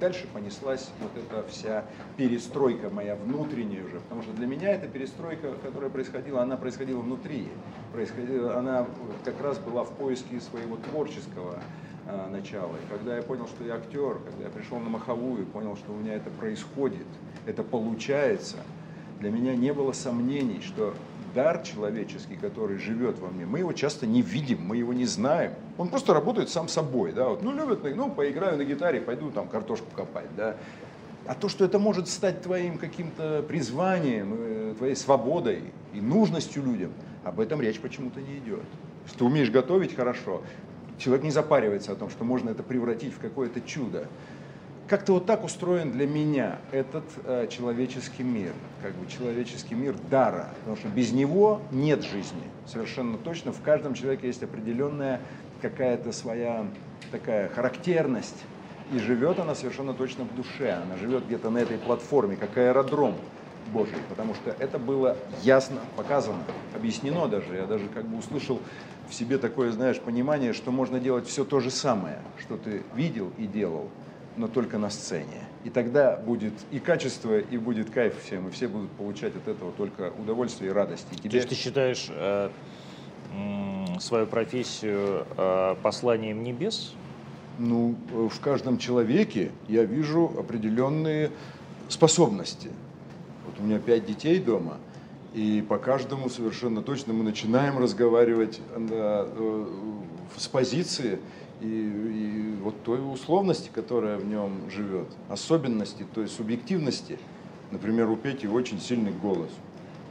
[0.00, 1.84] Дальше понеслась вот эта вся
[2.16, 4.00] перестройка моя внутренняя уже.
[4.00, 7.48] Потому что для меня эта перестройка, которая происходила, она происходила внутри.
[7.92, 8.86] Происходила, она
[9.26, 11.58] как раз была в поиске своего творческого
[12.06, 12.72] а, начала.
[12.76, 15.96] И когда я понял, что я актер, когда я пришел на Маховую, понял, что у
[15.96, 17.06] меня это происходит,
[17.44, 18.56] это получается,
[19.20, 20.94] для меня не было сомнений, что
[21.34, 25.52] дар человеческий, который живет во мне, мы его часто не видим, мы его не знаем.
[25.78, 29.48] Он просто работает сам собой, да, вот, ну, любят, ну, поиграю на гитаре, пойду там
[29.48, 30.56] картошку копать, да.
[31.26, 35.62] А то, что это может стать твоим каким-то призванием, э, твоей свободой
[35.92, 36.92] и нужностью людям,
[37.24, 38.64] об этом речь почему-то не идет.
[39.18, 40.42] Ты умеешь готовить хорошо,
[40.98, 44.06] человек не запаривается о том, что можно это превратить в какое-то чудо.
[44.90, 48.50] Как-то вот так устроен для меня этот э, человеческий мир,
[48.82, 52.42] как бы человеческий мир дара, потому что без него нет жизни.
[52.66, 55.20] Совершенно точно в каждом человеке есть определенная
[55.62, 56.66] какая-то своя
[57.12, 58.34] такая характерность,
[58.92, 63.14] и живет она совершенно точно в душе, она живет где-то на этой платформе, как аэродром
[63.72, 66.42] Божий, потому что это было ясно показано,
[66.74, 68.58] объяснено даже, я даже как бы услышал
[69.08, 73.30] в себе такое, знаешь, понимание, что можно делать все то же самое, что ты видел
[73.38, 73.88] и делал,
[74.40, 75.44] но только на сцене.
[75.64, 79.70] И тогда будет и качество, и будет кайф всем, и все будут получать от этого
[79.72, 81.06] только удовольствие и радость.
[81.12, 81.36] И То тебе...
[81.36, 82.48] есть ты считаешь э,
[84.00, 86.94] свою профессию э, посланием небес?
[87.58, 91.30] Ну, э, в каждом человеке я вижу определенные
[91.90, 92.70] способности.
[93.44, 94.78] Вот у меня пять детей дома,
[95.34, 99.66] и по каждому совершенно точно мы начинаем разговаривать э, э,
[100.38, 101.18] с позиции
[101.60, 107.18] и, и вот той условности, которая в нем живет, особенности, той субъективности.
[107.70, 109.50] Например, у Пети очень сильный голос.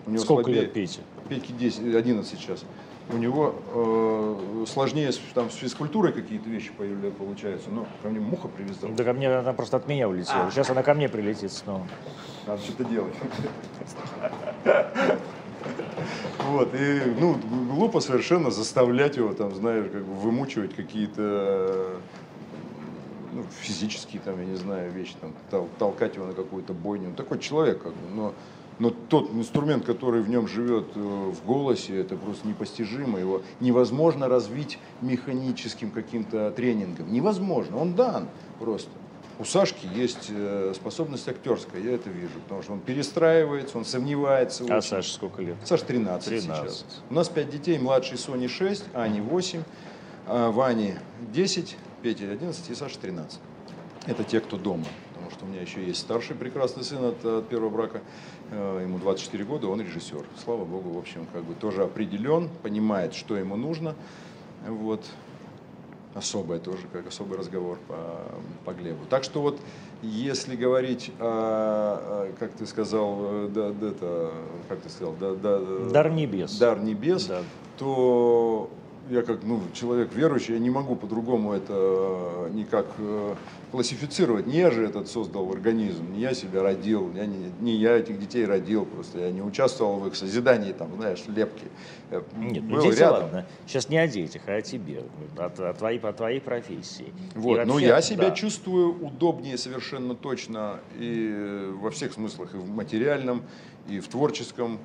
[0.06, 1.02] У него Сколько слабее- лет Пете?
[1.28, 2.64] Петьке 10, 11 сейчас.
[3.12, 7.70] У него э, сложнее с, там, с физкультурой какие-то вещи появля- получаются.
[7.70, 8.94] Но ко мне муха привязала.
[8.94, 10.46] Да ко мне она просто от меня улетела.
[10.46, 10.52] А.
[10.52, 11.88] Сейчас она ко мне прилетит снова.
[12.46, 13.14] Надо что-то делать.
[16.48, 17.38] Вот, и, ну,
[17.70, 22.00] глупо совершенно заставлять его, там, знаешь, как бы вымучивать какие-то
[23.34, 27.10] ну, физические, там, я не знаю, вещи, там, тол- толкать его на какую-то бойню.
[27.10, 28.34] Он такой человек, как бы, но,
[28.80, 33.20] но тот инструмент, который в нем живет э, в голосе, это просто непостижимо.
[33.20, 37.12] Его невозможно развить механическим каким-то тренингом.
[37.12, 38.30] Невозможно, он дан
[38.60, 38.90] просто.
[39.40, 44.66] У Сашки есть э, способность актерская, я это вижу, потому что он перестраивается, он сомневается.
[44.70, 44.82] А.
[44.82, 45.56] Саша сколько лет?
[45.64, 46.46] Саш 13, 13.
[46.46, 46.86] сейчас.
[47.10, 49.64] У нас 5 детей, младший Сони 6, Ани 8,
[50.28, 50.96] а, Вани
[51.32, 53.40] 10, Пете 11 и Саша 13.
[54.08, 54.84] Это те, кто дома.
[55.14, 58.02] Потому что у меня еще есть старший прекрасный сын от, от первого брака.
[58.52, 60.26] Э, Ему 24 года, он режиссер.
[60.44, 63.96] Слава богу, в общем, как бы тоже определен, понимает, что ему нужно.
[64.68, 65.06] Вот.
[66.16, 67.96] Особое тоже, как особый разговор по,
[68.66, 69.06] по Глебу.
[69.10, 69.60] Так что вот,
[70.02, 74.32] если говорить, о, как ты сказал, э, да, да, это,
[74.68, 75.60] как ты сказал, да, да,
[75.92, 76.58] Дар небес.
[76.58, 77.44] дар небес, Да.
[77.78, 78.70] то
[79.10, 83.36] я как ну, человек верующий, я не могу по-другому это никак э,
[83.72, 84.48] классифицировать.
[84.48, 88.20] Не я же этот создал организм, не я себя родил, я не, не я этих
[88.20, 91.66] детей родил, просто я не участвовал в их созидании, там, знаешь, лепки.
[92.12, 93.24] Я Нет, ну был дети, рядом.
[93.24, 93.46] ладно.
[93.66, 95.04] Сейчас не о детях, а о тебе,
[95.38, 97.14] о, о твоей, о твоей профессии.
[97.36, 98.36] Вот, но вообще, я себя да.
[98.36, 103.44] чувствую удобнее совершенно точно и во всех смыслах, и в материальном,
[103.88, 104.80] и в творческом,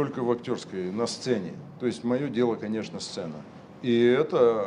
[0.00, 1.52] только в актерской, на сцене.
[1.78, 3.36] То есть мое дело, конечно, сцена.
[3.82, 4.64] И это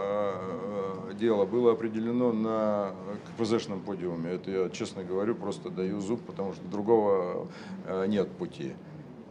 [1.09, 2.91] э, дело было определено на
[3.25, 4.33] КПЗшном подиуме.
[4.33, 7.47] Это я честно говорю, просто даю зуб, потому что другого
[7.87, 8.73] э, нет пути.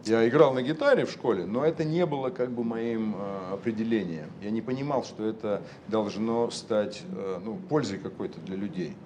[0.05, 4.27] Я играл на гитаре в школе, но это не было как бы моим э, определением.
[4.43, 8.97] Я не понимал, что это должно стать э, ну, пользой какой-то для людей.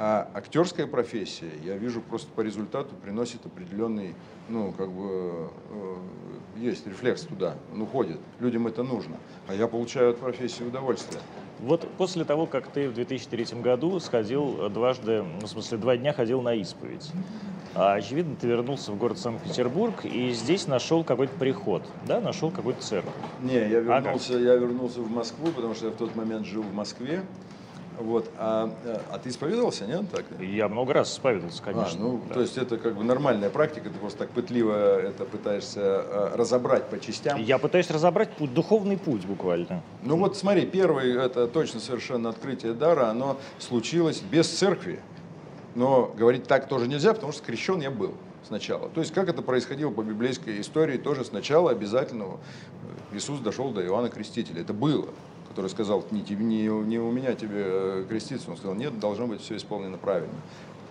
[0.00, 4.14] А актерская профессия, я вижу просто по результату, приносит определенный,
[4.48, 5.96] ну, как бы, э,
[6.58, 8.20] есть рефлекс туда, он уходит.
[8.38, 9.16] Людям это нужно.
[9.48, 11.20] А я получаю от профессии удовольствие.
[11.58, 16.12] Вот после того, как ты в 2003 году сходил дважды, ну, в смысле, два дня
[16.12, 17.10] ходил на исповедь,
[17.74, 22.82] а, очевидно, ты вернулся в город Санкт-Петербург и здесь нашел какой-то приход, да, нашел какую-то
[22.82, 23.12] церковь.
[23.42, 24.42] Не, я вернулся, ага.
[24.44, 27.24] я вернулся в Москву, потому что я в тот момент жил в Москве.
[28.00, 28.70] Вот, а,
[29.10, 30.02] а ты исповедовался, нет?
[30.12, 30.24] Так?
[30.40, 31.98] Я много раз исповедовался, а, конечно.
[31.98, 32.34] А, ну, да.
[32.34, 36.84] то есть это как бы нормальная практика, ты просто так пытливо это пытаешься а, разобрать
[36.84, 37.40] по частям.
[37.42, 39.82] Я пытаюсь разобрать путь, духовный путь буквально.
[40.02, 45.00] Ну вот смотри, первый, это точно совершенно открытие дара, оно случилось без церкви.
[45.74, 48.14] Но говорить так тоже нельзя, потому что крещен я был
[48.46, 48.88] сначала.
[48.88, 52.38] То есть как это происходило по библейской истории, тоже сначала обязательно
[53.12, 54.62] Иисус дошел до Иоанна Крестителя.
[54.62, 55.08] Это было
[55.48, 59.40] который сказал, не, не, не у меня тебе э, креститься, он сказал, нет, должно быть
[59.40, 60.34] все исполнено правильно.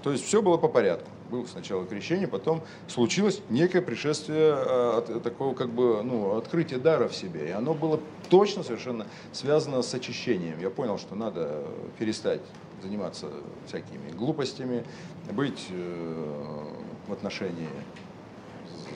[0.04, 1.10] То есть все было по порядку.
[1.30, 7.08] Было сначала крещение, потом случилось некое пришествие э, от, такого как бы ну, открытия дара
[7.08, 7.50] в себе.
[7.50, 8.00] И оно было
[8.30, 10.60] точно совершенно связано с очищением.
[10.60, 11.64] Я понял, что надо
[12.00, 12.42] перестать
[12.82, 13.28] заниматься
[13.68, 14.86] всякими глупостями,
[15.32, 16.64] быть э,
[17.08, 17.68] в отношении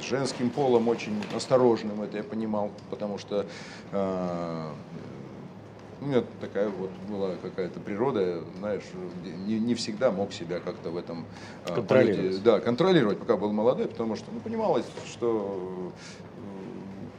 [0.02, 3.46] с женским полом очень осторожным, это я понимал, потому что
[3.92, 4.72] э,
[6.02, 10.98] у меня такая вот была какая-то природа, знаешь, не, не всегда мог себя как-то в
[10.98, 11.30] этом
[11.64, 12.18] а, контролировать.
[12.26, 15.94] Полете, да, контролировать, пока был молодой, потому что ну, понималось, что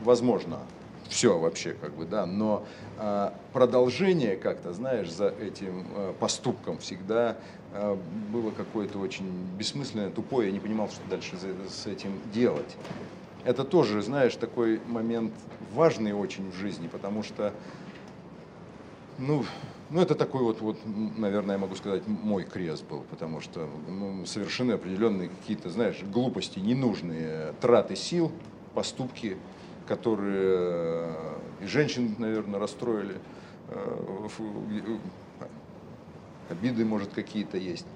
[0.00, 0.66] возможно
[1.08, 2.66] все вообще, как бы, да, но
[2.96, 10.48] а, продолжение как-то, знаешь, за этим а, поступком всегда а, было какое-то очень бессмысленное, тупое,
[10.48, 11.36] я не понимал, что дальше
[11.68, 12.78] с этим делать.
[13.44, 17.60] Это тоже, знаешь, такой момент важный очень в жизни, потому что
[19.22, 19.44] ну,
[19.90, 20.78] ну, это такой вот, вот,
[21.16, 26.58] наверное, я могу сказать, мой крест был, потому что ну, совершенно определенные какие-то, знаешь, глупости,
[26.58, 28.32] ненужные траты сил,
[28.74, 29.36] поступки,
[29.86, 33.16] которые э, и женщин, наверное, расстроили,
[33.68, 34.98] э,
[36.50, 37.86] обиды, может, какие-то есть.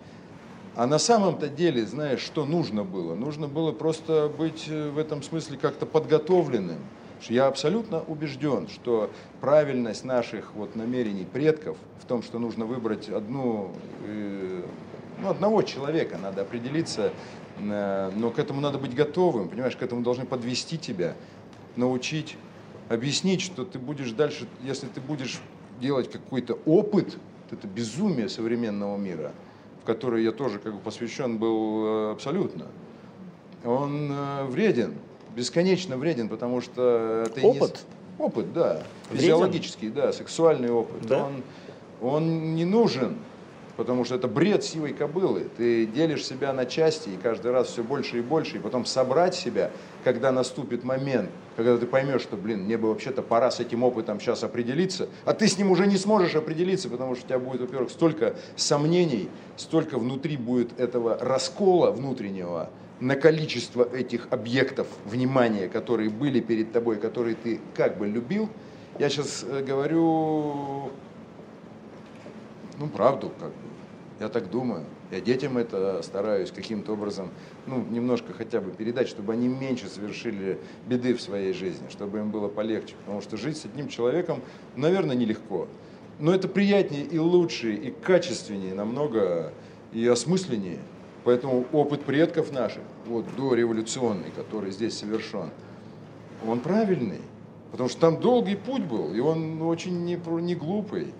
[0.74, 3.14] А на самом-то деле, знаешь, что нужно было?
[3.14, 6.80] Нужно было просто быть э, в этом смысле как-то подготовленным,
[7.28, 9.10] я абсолютно убежден, что
[9.40, 13.72] правильность наших вот намерений предков в том, что нужно выбрать одну,
[14.06, 14.62] э,
[15.20, 17.12] ну, одного человека, надо определиться,
[17.58, 21.14] э, но к этому надо быть готовым, понимаешь, к этому должны подвести тебя,
[21.74, 22.36] научить,
[22.88, 25.40] объяснить, что ты будешь дальше, если ты будешь
[25.80, 27.18] делать какой-то опыт,
[27.50, 29.32] это безумие современного мира,
[29.82, 32.66] в который я тоже как бы посвящен был э, абсолютно,
[33.64, 34.12] он
[34.48, 34.94] вреден
[35.36, 37.84] бесконечно вреден, потому что это опыт.
[38.18, 38.24] Не...
[38.24, 38.82] Опыт, да.
[39.10, 39.20] Вреден?
[39.20, 41.06] Физиологический, да, сексуальный опыт.
[41.06, 41.26] Да?
[41.26, 41.42] Он,
[42.00, 43.18] он не нужен,
[43.76, 45.48] потому что это бред сивой кобылы.
[45.58, 49.34] Ты делишь себя на части, и каждый раз все больше и больше, и потом собрать
[49.34, 49.70] себя,
[50.02, 54.18] когда наступит момент, когда ты поймешь, что, блин, мне бы вообще-то пора с этим опытом
[54.18, 57.60] сейчас определиться, а ты с ним уже не сможешь определиться, потому что у тебя будет,
[57.60, 59.28] во-первых, столько сомнений,
[59.58, 62.70] столько внутри будет этого раскола внутреннего,
[63.00, 68.48] на количество этих объектов внимания, которые были перед тобой, которые ты как бы любил,
[68.98, 70.90] я сейчас э, говорю,
[72.78, 73.54] ну, правду, как бы.
[74.18, 74.84] Я так думаю.
[75.10, 77.30] Я детям это стараюсь каким-то образом,
[77.66, 82.30] ну, немножко хотя бы передать, чтобы они меньше совершили беды в своей жизни, чтобы им
[82.30, 82.94] было полегче.
[83.04, 84.40] Потому что жить с одним человеком,
[84.74, 85.68] наверное, нелегко.
[86.18, 89.52] Но это приятнее и лучше, и качественнее намного,
[89.92, 90.78] и осмысленнее.
[91.26, 95.50] Поэтому опыт предков наших, вот дореволюционный, который здесь совершен,
[96.46, 97.20] он правильный.
[97.72, 101.12] Потому что там долгий путь был, и он очень не, не глупый.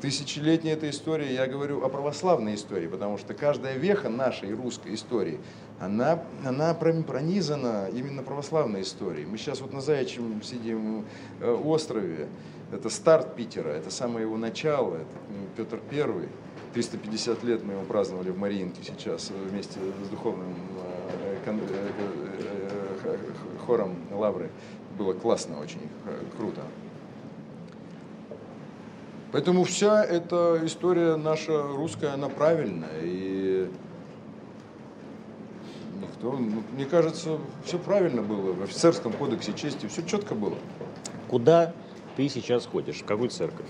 [0.00, 5.38] Тысячелетняя эта история, я говорю о православной истории, потому что каждая веха нашей русской истории,
[5.78, 9.26] она, она пронизана именно православной историей.
[9.26, 11.04] Мы сейчас вот на Заячьем сидим
[11.40, 12.28] э, острове,
[12.72, 15.04] это старт Питера, это самое его начало, это
[15.54, 16.30] Петр Первый.
[16.72, 20.54] 350 лет мы его праздновали в Мариинке сейчас вместе с духовным
[21.24, 21.58] э, э,
[23.04, 23.16] э,
[23.66, 24.50] хором Лавры.
[24.96, 25.80] Было классно, очень
[26.36, 26.62] круто.
[29.32, 33.00] Поэтому вся эта история наша русская, она правильная.
[33.02, 33.70] И
[36.00, 38.52] никто, ну, мне кажется, все правильно было.
[38.52, 40.56] В офицерском кодексе чести все четко было.
[41.28, 41.72] Куда
[42.16, 43.00] ты сейчас ходишь?
[43.00, 43.68] В какую церковь?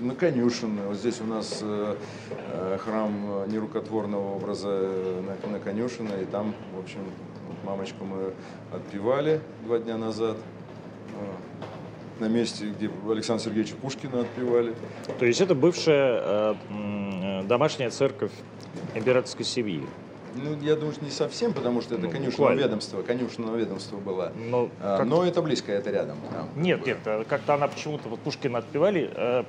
[0.00, 0.78] На конюшен.
[0.86, 1.96] Вот здесь у нас э,
[2.52, 7.00] э, храм нерукотворного образа на, на конюшина, и там, в общем,
[7.64, 8.32] Мамочку мы
[8.72, 10.36] отпевали два дня назад.
[12.20, 14.74] На месте, где Александра Сергеевича Пушкина отпевали.
[15.18, 18.32] То есть это бывшая э, домашняя церковь
[18.94, 19.82] императорской семьи?
[20.42, 24.32] Ну, я думаю, что не совсем, потому что это ну, конюшенное ведомство, конюшенное ведомство было.
[24.36, 26.16] Но, а, но это близко, это рядом.
[26.30, 29.44] Там, нет, нет, как-то она почему-то, вот Пушкина отпевали, э,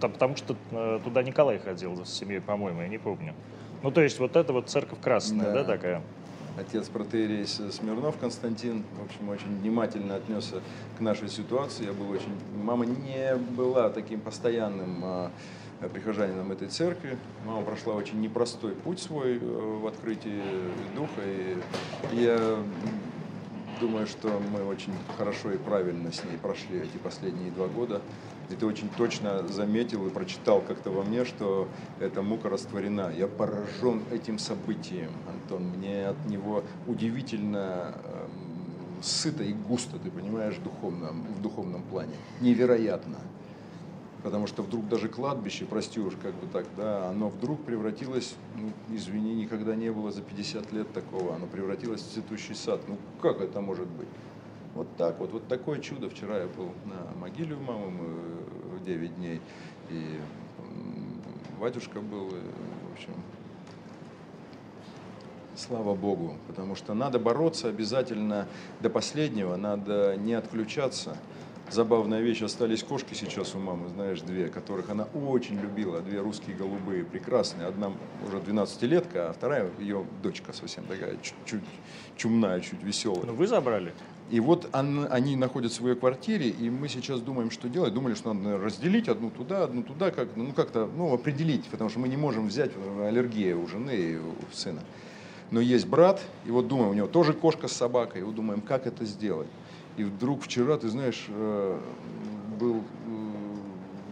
[0.00, 3.34] потому что э, туда Николай ходил с семьей, по-моему, я не помню.
[3.82, 6.02] Ну, то есть вот это вот церковь красная, да, да такая?
[6.58, 10.56] Отец протеерей Смирнов Константин, в общем, очень внимательно отнесся
[10.96, 11.86] к нашей ситуации.
[11.86, 12.32] Я был очень...
[12.60, 15.30] Мама не была таким постоянным а,
[15.86, 17.16] прихожанином этой церкви.
[17.44, 20.42] Мама прошла очень непростой путь свой э, в открытии
[20.96, 21.22] духа.
[21.24, 21.58] И
[22.12, 22.58] я
[23.80, 28.02] думаю, что мы очень хорошо и правильно с ней прошли эти последние два года.
[28.50, 31.68] И ты очень точно заметил и прочитал как-то во мне, что
[32.00, 33.12] эта мука растворена.
[33.16, 35.64] Я поражен этим событием, Антон.
[35.64, 38.26] Мне от него удивительно э,
[39.02, 42.14] сыто и густо, ты понимаешь, духовном, в духовном плане.
[42.40, 43.18] Невероятно.
[44.28, 48.94] Потому что вдруг даже кладбище, прости уж как бы так, да, оно вдруг превратилось, ну,
[48.94, 52.82] извини, никогда не было за 50 лет такого, оно превратилось в цветущий сад.
[52.88, 54.06] Ну как это может быть?
[54.74, 56.10] Вот так вот, вот такое чудо.
[56.10, 59.40] Вчера я был на могиле у мамы, мы 9 дней,
[59.88, 60.20] и
[61.58, 62.42] батюшка был, и,
[62.90, 63.14] в общем,
[65.56, 68.46] слава Богу, потому что надо бороться обязательно
[68.80, 71.16] до последнего, надо не отключаться
[71.70, 76.56] забавная вещь, остались кошки сейчас у мамы, знаешь, две, которых она очень любила, две русские
[76.56, 77.66] голубые, прекрасные.
[77.66, 77.92] Одна
[78.26, 81.64] уже 12-летка, а вторая ее дочка совсем такая, чуть-чуть
[82.16, 83.20] чумная, чуть веселая.
[83.20, 83.92] Но ну, вы забрали?
[84.30, 87.94] И вот он, они находятся в ее квартире, и мы сейчас думаем, что делать.
[87.94, 91.98] Думали, что надо разделить одну туда, одну туда, как, ну как-то ну, определить, потому что
[91.98, 94.80] мы не можем взять аллергия у жены и у сына.
[95.50, 98.60] Но есть брат, и вот думаем, у него тоже кошка с собакой, и вот думаем,
[98.60, 99.48] как это сделать.
[99.98, 101.78] И вдруг вчера, ты знаешь, э,
[102.60, 102.82] был э,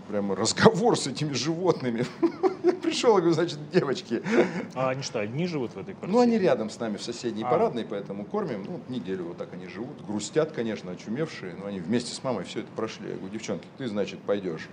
[0.08, 2.04] прямо разговор с этими животными.
[2.64, 4.20] Я пришел и говорю, значит, девочки.
[4.74, 6.12] А они что, одни живут в этой квартире?
[6.12, 7.50] Ну, они рядом с нами в соседней а.
[7.50, 8.64] парадной, поэтому кормим.
[8.66, 10.04] Ну, неделю вот так они живут.
[10.04, 13.10] Грустят, конечно, очумевшие, но они вместе с мамой все это прошли.
[13.10, 14.68] Я говорю, девчонки, ты, значит, пойдешь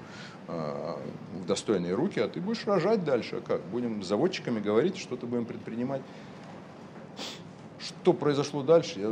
[0.47, 0.95] э,
[1.35, 3.35] в достойные руки, а ты будешь рожать дальше.
[3.35, 3.61] А как?
[3.65, 6.01] Будем с заводчиками говорить, что-то будем предпринимать.
[7.77, 8.99] Что произошло дальше?
[8.99, 9.09] Я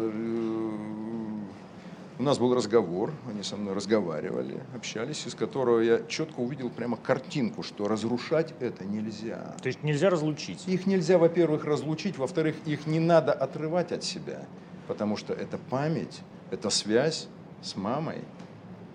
[2.20, 6.98] у нас был разговор, они со мной разговаривали, общались, из которого я четко увидел прямо
[6.98, 9.56] картинку, что разрушать это нельзя.
[9.62, 10.68] То есть нельзя разлучить?
[10.68, 14.46] Их нельзя, во-первых, разлучить, во-вторых, их не надо отрывать от себя,
[14.88, 17.28] потому что это память, это связь
[17.62, 18.20] с мамой.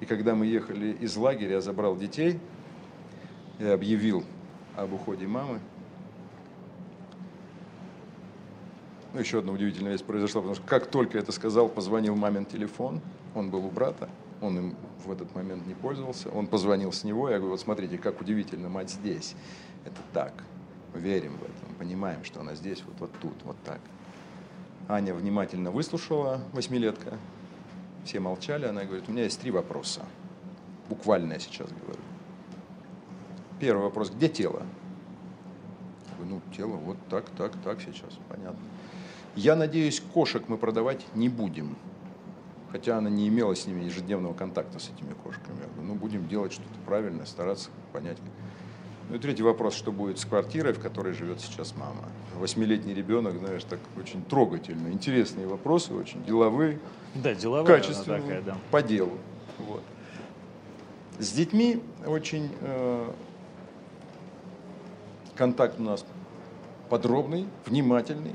[0.01, 2.39] И когда мы ехали из лагеря, я забрал детей,
[3.59, 4.25] я объявил
[4.77, 5.61] об уходе мамы,
[9.17, 13.01] Ну, еще одна удивительная вещь произошла, потому что как только это сказал, позвонил мамин телефон,
[13.35, 14.11] он был у брата,
[14.43, 17.97] он им в этот момент не пользовался, он позвонил с него, я говорю, вот смотрите,
[17.97, 19.35] как удивительно, мать здесь.
[19.87, 20.35] Это так,
[20.93, 23.81] верим в это, понимаем, что она здесь, вот, вот тут, вот так.
[24.87, 27.17] Аня внимательно выслушала, восьмилетка,
[28.05, 30.03] все молчали, она говорит, у меня есть три вопроса,
[30.91, 32.03] буквально я сейчас говорю.
[33.61, 34.67] Первый вопрос, где тело?
[36.23, 38.61] Ну, тело вот так, так, так сейчас, понятно.
[39.37, 41.77] Я надеюсь, кошек мы продавать не будем.
[42.73, 45.59] Хотя она не имела с ними ежедневного контакта с этими кошками.
[45.61, 48.17] Я говорю, ну, будем делать что-то правильное, стараться понять.
[49.09, 52.09] Ну и третий вопрос, что будет с квартирой, в которой живет сейчас мама.
[52.35, 54.89] Восьмилетний ребенок, знаешь, так очень трогательно.
[54.89, 56.81] Интересные вопросы, очень деловые.
[57.15, 57.77] Да, деловые.
[57.77, 58.57] Качественные, такая, да.
[58.71, 59.19] по делу.
[59.59, 59.83] Вот.
[61.19, 63.11] С детьми очень э,
[65.37, 66.05] контакт у нас
[66.89, 68.35] подробный, внимательный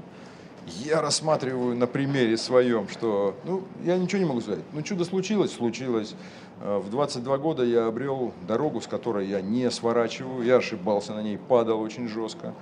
[0.68, 4.64] я рассматриваю на примере своем, что, ну, я ничего не могу сказать.
[4.74, 6.16] Ну, чудо случилось, случилось.
[6.62, 10.44] Э, в 22 года я обрел дорогу, с которой я не сворачиваю.
[10.44, 12.54] Я ошибался на ней, падал очень жестко.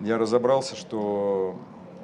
[0.00, 1.56] Я разобрался, что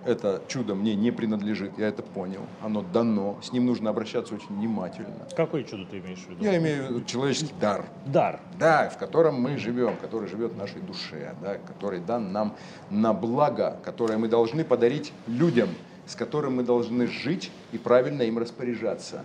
[0.04, 4.48] это чудо мне не принадлежит, я это понял, оно дано, с ним нужно обращаться очень
[4.48, 5.28] внимательно.
[5.36, 6.44] Какое чудо ты имеешь в виду?
[6.44, 7.86] Я имею в виду человеческий дар.
[8.06, 8.40] Дар?
[8.58, 12.56] Да, в котором мы живем, который живет в нашей душе, да, который дан нам
[12.90, 15.68] на благо, которое мы должны подарить людям,
[16.06, 19.24] с которым мы должны жить и правильно им распоряжаться.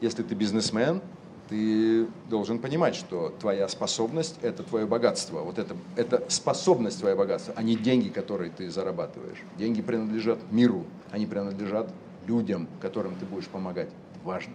[0.00, 1.00] Если ты бизнесмен,
[1.48, 5.40] ты должен понимать, что твоя способность– это твое богатство.
[5.40, 9.38] Вот это, это способность твое богатство, а не деньги, которые ты зарабатываешь.
[9.58, 11.88] Деньги принадлежат миру, они принадлежат
[12.26, 13.88] людям, которым ты будешь помогать.
[13.88, 14.54] Это важно.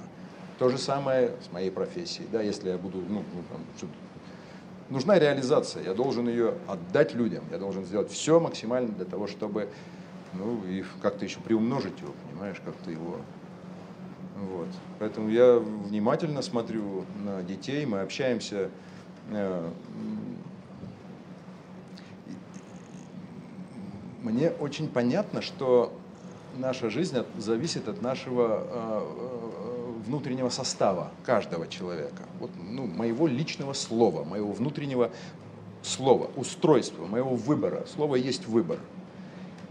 [0.59, 2.27] То же самое с моей профессией.
[2.31, 3.89] Да, если я буду, ну, ну там,
[4.89, 9.69] нужна реализация, я должен ее отдать людям, я должен сделать все максимально для того, чтобы
[10.33, 13.17] ну и как-то еще приумножить его, понимаешь, как-то его.
[14.41, 14.67] Вот.
[14.97, 18.69] Поэтому я внимательно смотрю на детей, мы общаемся.
[19.29, 19.69] Э,
[24.23, 25.93] мне очень понятно, что
[26.57, 32.23] наша жизнь зависит от нашего э, э, внутреннего состава каждого человека.
[32.39, 35.11] Вот, ну, моего личного слова, моего внутреннего
[35.83, 37.85] слова, устройства, моего выбора.
[37.93, 38.79] Слово есть выбор.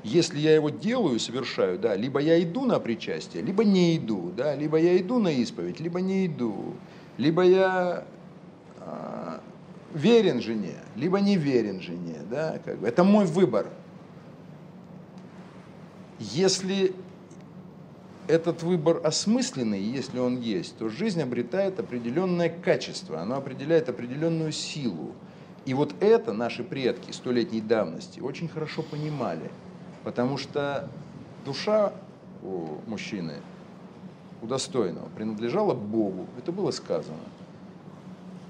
[0.03, 4.55] Если я его делаю, совершаю, да, либо я иду на причастие, либо не иду, да,
[4.55, 6.75] либо я иду на исповедь, либо не иду,
[7.19, 8.05] либо я
[8.79, 9.39] э,
[9.93, 12.89] верен жене, либо не верен жене, да, как бы.
[12.89, 13.67] это мой выбор.
[16.19, 16.95] Если
[18.27, 25.15] этот выбор осмысленный, если он есть, то жизнь обретает определенное качество, она определяет определенную силу.
[25.67, 29.51] И вот это наши предки столетней давности очень хорошо понимали,
[30.05, 30.89] потому что
[31.45, 31.93] душа
[32.43, 33.35] у мужчины,
[34.43, 37.19] у достойного, принадлежала Богу, это было сказано.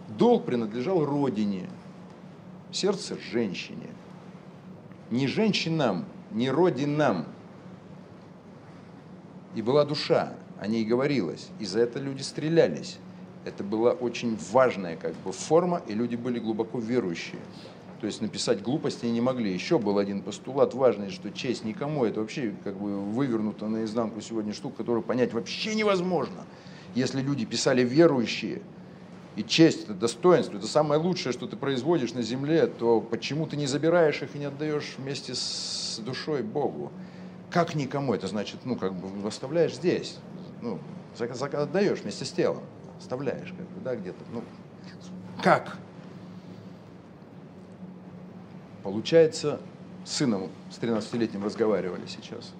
[0.08, 1.68] Долг принадлежал родине,
[2.72, 3.88] сердце женщине.
[5.10, 7.26] Не женщинам, не родинам,
[9.54, 11.48] и была душа, о ней говорилось.
[11.58, 12.98] И за это люди стрелялись.
[13.44, 17.40] Это была очень важная как бы форма, и люди были глубоко верующие.
[18.00, 19.52] То есть написать глупости не могли.
[19.52, 22.04] Еще был один постулат важный, что честь никому.
[22.04, 26.46] Это вообще как бы вывернуто наизнанку сегодня штука, которую понять вообще невозможно.
[26.94, 28.62] Если люди писали верующие,
[29.36, 33.56] и честь, это достоинство, это самое лучшее, что ты производишь на земле, то почему ты
[33.56, 36.90] не забираешь их и не отдаешь вместе с душой Богу?
[37.50, 38.14] Как никому?
[38.14, 40.18] Это значит, ну, как бы оставляешь здесь.
[40.62, 40.78] Ну,
[41.18, 42.62] отдаешь вместе с телом.
[42.98, 44.18] Оставляешь, как бы, да, где-то.
[44.32, 44.42] Ну,
[45.42, 45.78] как?
[48.82, 49.60] Получается,
[50.04, 52.52] с сыном с 13-летним разговаривали сейчас.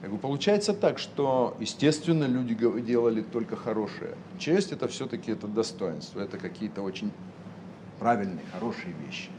[0.00, 4.16] Как бы получается так, что, естественно, люди делали только хорошее.
[4.38, 7.12] Честь это все-таки это достоинство, это какие-то очень
[7.98, 9.30] правильные, хорошие вещи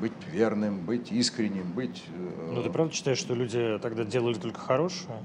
[0.00, 2.02] быть верным, быть искренним, быть...
[2.08, 5.18] Э, ну, ты правда считаешь, что люди тогда делали только хорошее?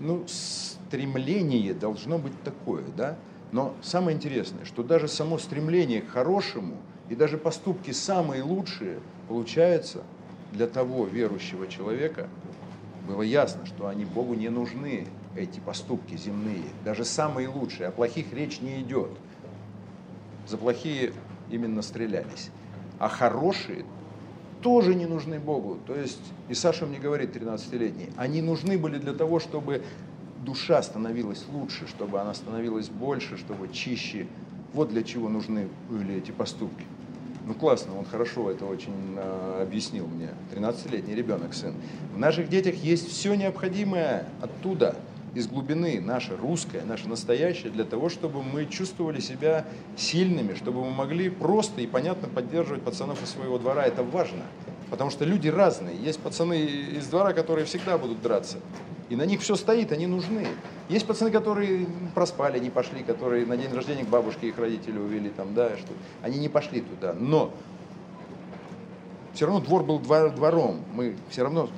[0.00, 3.16] Ну, стремление должно быть такое, да?
[3.52, 6.76] Но самое интересное, что даже само стремление к хорошему
[7.08, 10.02] и даже поступки самые лучшие, получается,
[10.52, 12.28] для того верующего человека
[13.06, 18.32] было ясно, что они Богу не нужны, эти поступки земные, даже самые лучшие, о плохих
[18.32, 19.10] речь не идет.
[20.46, 21.12] За плохие
[21.50, 22.50] именно стрелялись.
[22.98, 23.84] А хорошие
[24.62, 25.78] тоже не нужны Богу.
[25.86, 29.82] То есть, и Саша мне говорит, 13-летний, они нужны были для того, чтобы
[30.44, 34.26] душа становилась лучше, чтобы она становилась больше, чтобы чище.
[34.74, 36.84] Вот для чего нужны были эти поступки.
[37.46, 40.30] Ну классно, он хорошо это очень э, объяснил мне.
[40.54, 41.74] 13-летний ребенок, сын.
[42.14, 44.96] В наших детях есть все необходимое оттуда–
[45.34, 49.64] из глубины, наше русское, наше настоящее, для того, чтобы мы чувствовали себя
[49.96, 53.84] сильными, чтобы мы могли просто и понятно поддерживать пацанов из своего двора.
[53.84, 54.42] Это важно,
[54.90, 55.96] потому что люди разные.
[55.96, 58.58] Есть пацаны из двора, которые всегда будут драться.
[59.10, 60.46] И на них все стоит, они нужны.
[60.88, 65.30] Есть пацаны, которые проспали, не пошли, которые на день рождения к бабушке их родители увели,
[65.30, 67.12] там, да, что они не пошли туда.
[67.12, 67.52] Но
[69.34, 70.80] все равно двор был двором.
[70.94, 71.68] Мы все равно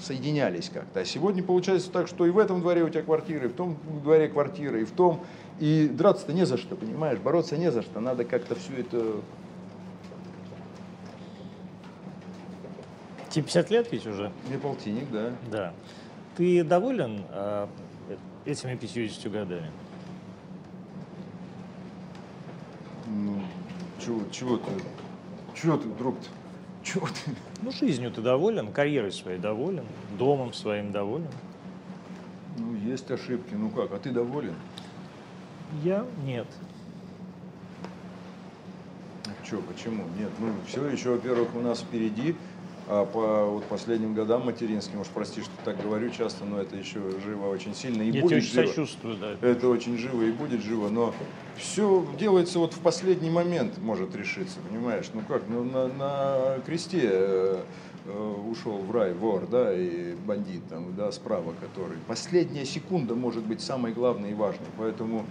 [0.00, 1.00] соединялись как-то.
[1.00, 3.76] А сегодня получается так, что и в этом дворе у тебя квартира, и в том
[4.02, 5.24] дворе квартира, и в том.
[5.60, 7.18] И драться-то не за что, понимаешь?
[7.18, 8.00] Бороться не за что.
[8.00, 9.16] Надо как-то все это...
[13.30, 14.32] Тебе 50 лет ведь уже?
[14.48, 15.32] Мне полтинник, да.
[15.50, 15.72] Да.
[16.36, 17.66] Ты доволен э,
[18.44, 19.70] этими 50 годами?
[23.06, 23.40] Ну,
[24.04, 24.70] чего, чего ты,
[25.54, 26.28] чего ты, друг-то?
[26.94, 27.34] Чего ты?
[27.62, 29.84] Ну, жизнью ты доволен, карьерой своей доволен,
[30.16, 31.26] домом своим доволен.
[32.56, 33.54] Ну, есть ошибки.
[33.54, 34.54] Ну как, а ты доволен?
[35.82, 36.46] Я нет.
[39.24, 40.04] А что, почему?
[40.16, 42.36] Нет, ну все еще, во-первых, у нас впереди
[42.86, 47.48] по вот последним годам материнским, уж прости, что так говорю часто, но это еще живо
[47.48, 48.66] очень сильно и Я будет очень живо.
[48.66, 49.48] сочувствую, да.
[49.48, 51.14] Это очень живо и будет живо, но
[51.56, 55.06] все делается вот в последний момент может решиться, понимаешь?
[55.14, 57.62] Ну как, ну на, на кресте э,
[58.06, 61.96] э, ушел в рай вор, да, и бандит там, да, справа который.
[62.06, 65.24] Последняя секунда может быть самой главной и важной, поэтому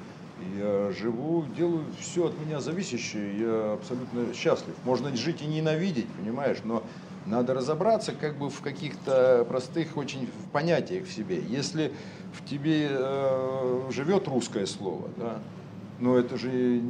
[0.58, 4.74] я живу, делаю все от меня зависящее, я абсолютно счастлив.
[4.84, 6.84] Можно жить и ненавидеть, понимаешь, но
[7.26, 11.41] надо разобраться как бы в каких-то простых очень понятиях в себе.
[11.47, 11.93] Если
[12.34, 15.39] в тебе э, живет русское слово, да,
[15.99, 16.82] но это же,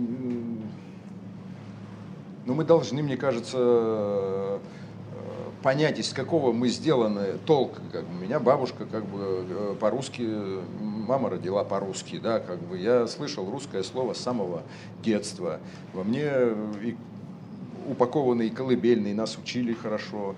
[2.46, 4.60] ну мы должны, мне кажется, э,
[5.62, 7.80] понять, из какого мы сделаны толк.
[7.92, 10.28] Как у меня бабушка как бы э, по-русски,
[10.82, 14.64] мама родила по-русски, да, как бы я слышал русское слово с самого
[15.04, 15.60] детства.
[15.94, 16.32] Во мне
[17.88, 20.36] упакованный колыбельный, нас учили хорошо.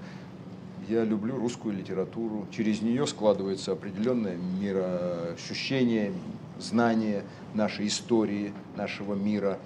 [0.88, 2.46] Я люблю русскую литературу.
[2.52, 6.12] Через нее складывается определенное мироощущение,
[6.60, 7.24] знание
[7.54, 9.58] нашей истории, нашего мира.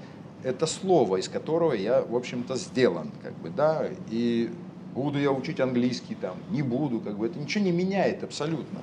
[0.43, 4.49] Это слово, из которого я, в общем-то, сделан, как бы, да, и
[4.95, 8.80] буду я учить английский там, не буду, как бы, это ничего не меняет абсолютно.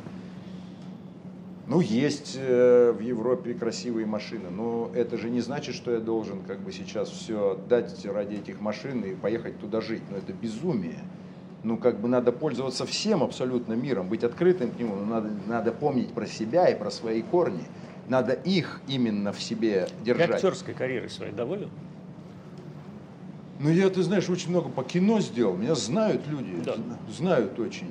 [1.69, 6.43] Ну, есть э, в Европе красивые машины, но это же не значит, что я должен
[6.43, 10.03] как бы сейчас все отдать ради этих машин и поехать туда жить.
[10.09, 11.01] Но это безумие.
[11.65, 15.73] Ну, как бы надо пользоваться всем абсолютно миром, быть открытым к нему, но надо, надо
[15.73, 17.65] помнить про себя и про свои корни.
[18.09, 20.29] Надо их именно в себе держать.
[20.29, 21.71] Ты актерской карьерой своей доволен?
[23.59, 25.57] Ну, я, ты знаешь, очень много по кино сделал.
[25.57, 26.77] Меня знают люди, Да.
[27.11, 27.89] знают очень.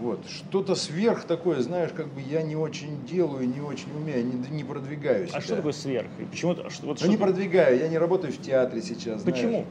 [0.00, 0.20] Вот.
[0.28, 4.64] Что-то сверх такое, знаешь, как бы я не очень делаю, не очень умею, не, не
[4.64, 5.38] продвигаю себя.
[5.38, 6.08] А что такое сверх?
[6.18, 6.54] И почему?
[6.54, 9.22] то- что- Вот Ну, не что ты- продвигаю, я не работаю в театре сейчас.
[9.22, 9.24] знаешь.
[9.24, 9.64] Почему?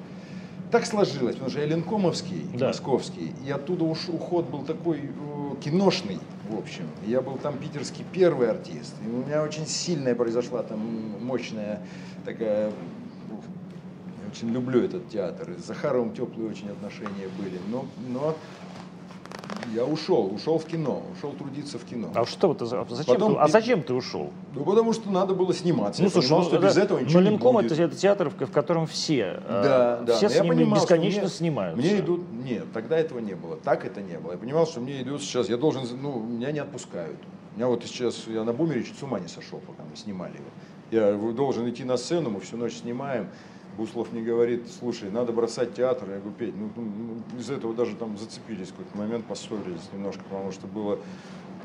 [0.71, 2.67] Так сложилось, потому что я ленкомовский, Да.
[2.67, 6.17] московский, и оттуда уж уход был такой э, киношный,
[6.49, 6.85] в общем.
[7.05, 10.79] Я был там питерский первый артист, и у меня очень сильная произошла там
[11.21, 11.79] мощная
[12.25, 12.71] такая...
[14.31, 18.35] Очень люблю этот театр, и с Захаровым теплые очень отношения были, но, но
[19.73, 22.09] я ушел, ушел в кино, ушел трудиться в кино.
[22.13, 24.31] А что ты, за- зачем Потом ты, а зачем ты ушел?
[24.53, 26.01] Ну, потому что надо было сниматься.
[26.01, 27.71] Ну, я слушай, понимал, ну, что это- без этого ничего не Ленком будет.
[27.71, 30.15] это, это театр, в, котором все, э, Да, да.
[30.17, 31.81] все с я понимал, бесконечно мне- снимаются.
[31.81, 34.33] Мне идут, нет, тогда этого не было, так это не было.
[34.33, 37.17] Я понимал, что мне идут сейчас, я должен, ну, меня не отпускают.
[37.55, 40.45] Меня вот сейчас, я на Бумере чуть с ума не сошел, пока мы снимали его.
[40.91, 43.27] Я должен идти на сцену, мы всю ночь снимаем.
[43.77, 46.09] Буслов мне говорит, слушай, надо бросать театр.
[46.09, 49.89] Я говорю, Петь, ну, ну, ну, из этого даже там зацепились, в какой-то момент поссорились
[49.91, 50.99] немножко, потому что было,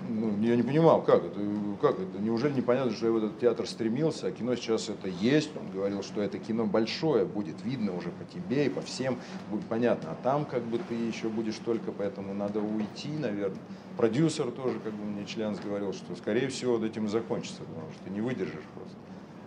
[0.09, 1.40] ну, я не понимал, как это,
[1.82, 5.50] как это, неужели непонятно, что я в этот театр стремился, а кино сейчас это есть,
[5.56, 9.18] он говорил, что это кино большое, будет видно уже по тебе и по всем,
[9.50, 13.59] будет понятно, а там как бы ты еще будешь только, поэтому надо уйти, наверное.
[13.98, 17.90] Продюсер тоже, как бы мне Челянс говорил, что скорее всего вот этим и закончится, потому
[17.92, 18.96] что ты не выдержишь просто.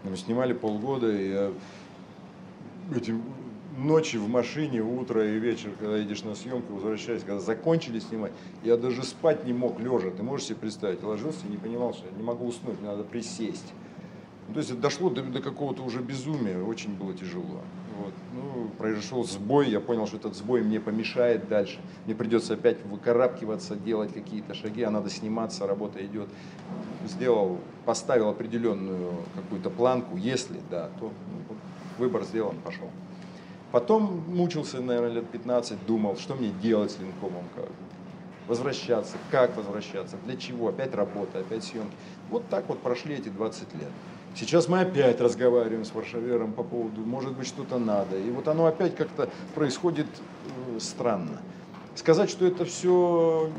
[0.04, 1.52] Мы снимали полгода, и я
[2.96, 3.14] эти
[3.78, 8.32] ночи в машине, утро и вечер, когда едешь на съемку, возвращаясь, когда закончили снимать,
[8.64, 10.12] я даже спать не мог лежа.
[10.12, 11.04] Ты можешь себе представить?
[11.04, 13.74] Ложился и не понимал, что я не могу уснуть, мне надо присесть.
[14.48, 17.62] Ну, то есть это дошло до, до какого-то уже безумия, очень было тяжело.
[17.98, 18.14] Вот.
[18.34, 21.80] Ну, произошел сбой, я понял, что этот сбой мне помешает дальше.
[22.06, 26.28] Мне придется опять выкарабкиваться, делать какие-то шаги, а надо сниматься, работа идет.
[27.08, 31.12] Сделал, поставил определенную какую-то планку, если да, то
[31.50, 31.56] ну,
[32.02, 32.90] выбор сделан, пошел.
[33.72, 37.70] Потом мучился, наверное, лет 15, думал, что мне делать с линкомом, как
[38.48, 41.96] возвращаться, как возвращаться, для чего, опять работа, опять съемки.
[42.30, 43.92] Вот так вот прошли эти 20 лет.
[44.36, 48.18] Сейчас мы опять разговариваем с Варшавером по поводу, может быть, что-то надо.
[48.18, 51.40] И вот оно опять как-то происходит э, странно.
[51.96, 53.50] Сказать, что это все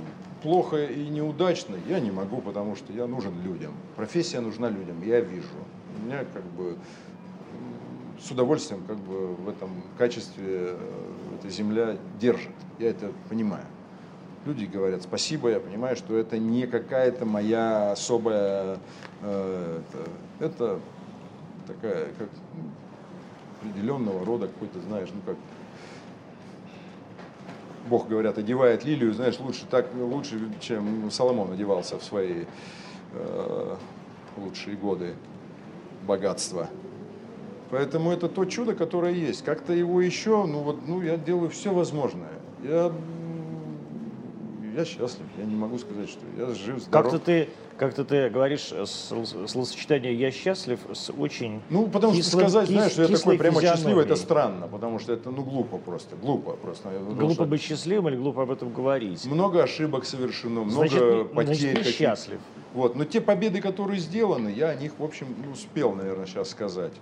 [0.43, 3.73] плохо и неудачно, я не могу, потому что я нужен людям.
[3.97, 5.47] Профессия нужна людям, я вижу.
[5.99, 6.77] У меня как бы
[8.23, 10.79] с удовольствием как бы в этом качестве э,
[11.39, 12.53] эта земля держит.
[12.79, 13.65] Я это понимаю.
[14.45, 18.79] Люди говорят спасибо, я понимаю, что это не какая-то моя особая,
[19.23, 19.81] э,
[20.41, 20.81] это, это
[21.67, 22.71] такая, как ну,
[23.61, 25.37] определенного рода какой-то, знаешь, ну как
[27.89, 32.45] Бог, говорят, одевает лилию, знаешь, лучше так, лучше, чем Соломон одевался в свои
[33.13, 33.77] э,
[34.37, 35.15] лучшие годы
[36.07, 36.69] богатства.
[37.73, 39.43] Поэтому это то чудо, которое есть.
[39.45, 42.29] Как-то его еще, ну вот, ну я делаю все возможное.
[42.63, 42.93] Я,
[44.77, 47.11] я счастлив, я не могу сказать, что я жив, здоров.
[47.13, 47.49] Как-то ты,
[47.79, 52.93] как-то ты говоришь словосочетание «я счастлив» с очень Ну, потому что кислым- сказать, кис- знаешь,
[52.93, 56.91] что я такой прямо счастливый, это странно, потому что это, ну, глупо просто, глупо просто.
[56.91, 59.25] Глупо что быть счастливым или глупо об этом говорить?
[59.25, 61.73] Много ошибок совершено, много Значит, потерь.
[61.73, 62.41] значит, счастлив.
[62.75, 62.97] Вот.
[62.97, 66.93] Но те победы, которые сделаны, я о них, в общем, успел, наверное, сейчас сказать.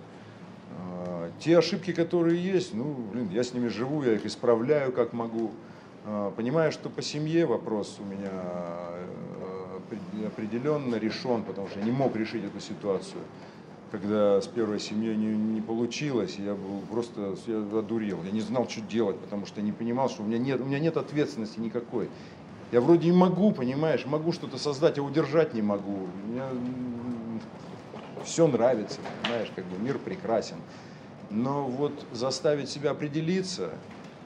[1.39, 5.51] Те ошибки, которые есть, ну, блин, я с ними живу, я их исправляю как могу.
[6.05, 11.85] А, Понимаю, что по семье вопрос у меня э, опре- определенно решен, потому что я
[11.85, 13.21] не мог решить эту ситуацию.
[13.91, 18.23] Когда с первой семьей не, не получилось, я был просто я одурел.
[18.23, 20.79] Я не знал, что делать, потому что не понимал, что у меня нет, у меня
[20.79, 22.07] нет ответственности никакой.
[22.71, 26.07] Я вроде и могу, понимаешь, могу что-то создать, а удержать не могу.
[26.25, 26.43] Мне
[28.23, 30.55] все нравится, понимаешь, как бы мир прекрасен.
[31.31, 33.69] Но вот заставить себя определиться,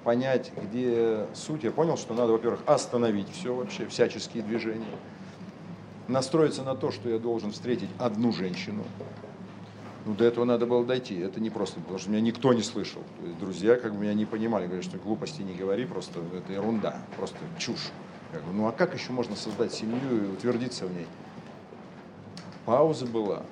[0.04, 1.64] понять, где суть.
[1.64, 4.86] Я понял, что надо, во-первых, остановить все вообще, всяческие движения.
[6.08, 8.84] Настроиться на то, что я должен встретить одну женщину.
[10.06, 11.18] Ну, до этого надо было дойти.
[11.18, 13.02] Это не просто, потому что меня никто не слышал.
[13.40, 17.38] Друзья как бы меня не понимали, говорят, что глупости не говори, просто это ерунда, просто
[17.58, 17.90] чушь.
[18.32, 21.08] Как бы, ну а как еще можно создать семью и утвердиться в ней?
[22.66, 23.44] Пауза была.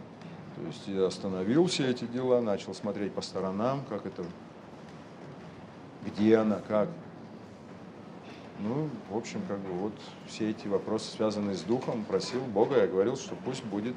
[0.56, 4.24] То есть я остановил все эти дела, начал смотреть по сторонам, как это,
[6.06, 6.89] где она, как.
[8.60, 9.93] Ну, в общем, как бы вот
[10.28, 13.95] все эти вопросы, связанные с духом, просил Бога, я говорил, что пусть будет,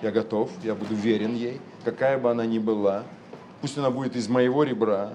[0.00, 3.04] я готов, я буду верен ей, какая бы она ни была,
[3.60, 5.12] пусть она будет из моего ребра,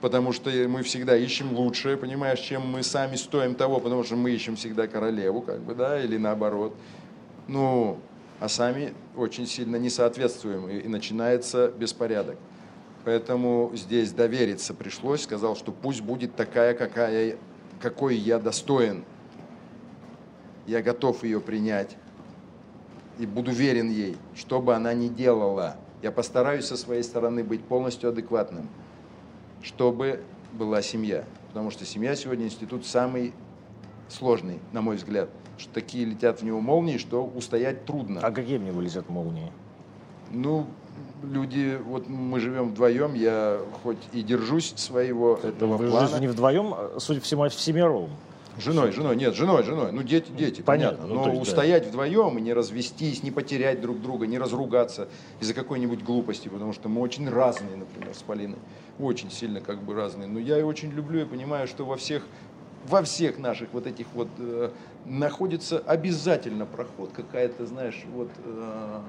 [0.00, 4.30] потому что мы всегда ищем лучшее, понимаешь, чем мы сами стоим того, потому что мы
[4.30, 6.74] ищем всегда королеву, как бы, да, или наоборот.
[7.48, 8.00] Ну,
[8.40, 12.36] а сами очень сильно не соответствуем, и, начинается беспорядок.
[13.04, 17.36] Поэтому здесь довериться пришлось, сказал, что пусть будет такая, какая,
[17.80, 19.04] какой я достоин.
[20.66, 21.96] Я готов ее принять
[23.18, 25.76] и буду верен ей, что бы она ни делала.
[26.02, 28.68] Я постараюсь со своей стороны быть полностью адекватным,
[29.62, 30.22] чтобы
[30.52, 31.24] была семья.
[31.48, 33.34] Потому что семья сегодня институт самый
[34.08, 35.28] сложный, на мой взгляд
[35.60, 38.20] что такие летят в него молнии, что устоять трудно.
[38.22, 39.52] А какие в него летят молнии?
[40.30, 40.66] Ну,
[41.22, 46.08] люди, вот мы живем вдвоем, я хоть и держусь своего этого Вы плана.
[46.08, 48.10] Вы не вдвоем, а, судя по всему, всемиром.
[48.58, 49.92] Женой, женой, нет, женой, женой.
[49.92, 50.98] Ну, дети, дети, понятно.
[50.98, 51.14] понятно.
[51.14, 51.88] Ну, Но есть, устоять да.
[51.90, 55.08] вдвоем и не развестись, не потерять друг друга, не разругаться
[55.40, 58.58] из-за какой-нибудь глупости, потому что мы очень разные, например, с Полиной.
[58.98, 60.28] Очень сильно как бы разные.
[60.28, 62.22] Но я и очень люблю и понимаю, что во всех
[62.88, 64.70] во всех наших вот этих вот э,
[65.04, 69.00] находится обязательно проход, какая-то, знаешь, вот, э,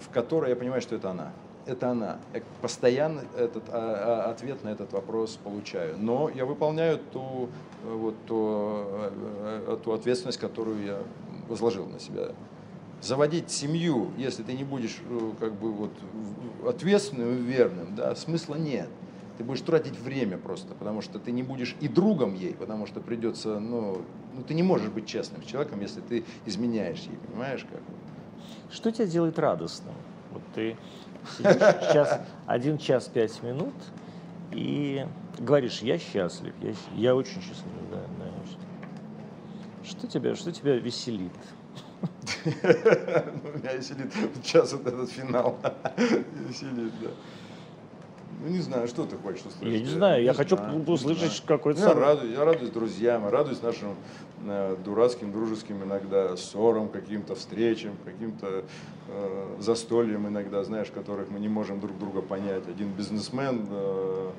[0.00, 1.32] в которой я понимаю, что это она.
[1.66, 2.18] Это она.
[2.32, 5.96] Я постоянно этот а, а, ответ на этот вопрос получаю.
[5.98, 7.48] Но я выполняю ту,
[7.84, 10.98] вот, ту, э, ту ответственность, которую я
[11.48, 12.28] возложил на себя.
[13.02, 15.92] Заводить семью, если ты не будешь э, как бы, вот,
[16.66, 18.88] ответственным и верным, да, смысла нет
[19.40, 23.00] ты будешь тратить время просто, потому что ты не будешь и другом ей, потому что
[23.00, 24.02] придется, ну,
[24.36, 27.80] ну ты не можешь быть честным с человеком, если ты изменяешь ей, понимаешь как?
[28.70, 29.94] Что тебя делает радостным?
[30.30, 30.76] Вот ты
[31.38, 33.72] сидишь сейчас один час пять минут
[34.52, 35.06] и
[35.38, 38.26] говоришь, я счастлив, я, я очень счастлив, да, да.
[39.88, 41.32] Что тебя, что тебя веселит?
[42.44, 45.58] Меня веселит сейчас вот этот финал.
[45.96, 47.08] Веселит, да.
[48.42, 49.62] Ну, не знаю, что ты хочешь услышать?
[49.62, 51.80] Я не знаю, я не хочу знаю, услышать какой-то...
[51.80, 53.94] Я, радуюсь, я радуюсь друзьям, я радуюсь нашим
[54.46, 58.64] э, дурацким, дружеским иногда ссорам, каким-то встречам, каким-то
[59.08, 62.66] э, застольям иногда, знаешь, которых мы не можем друг друга понять.
[62.66, 64.30] Один бизнесмен, э,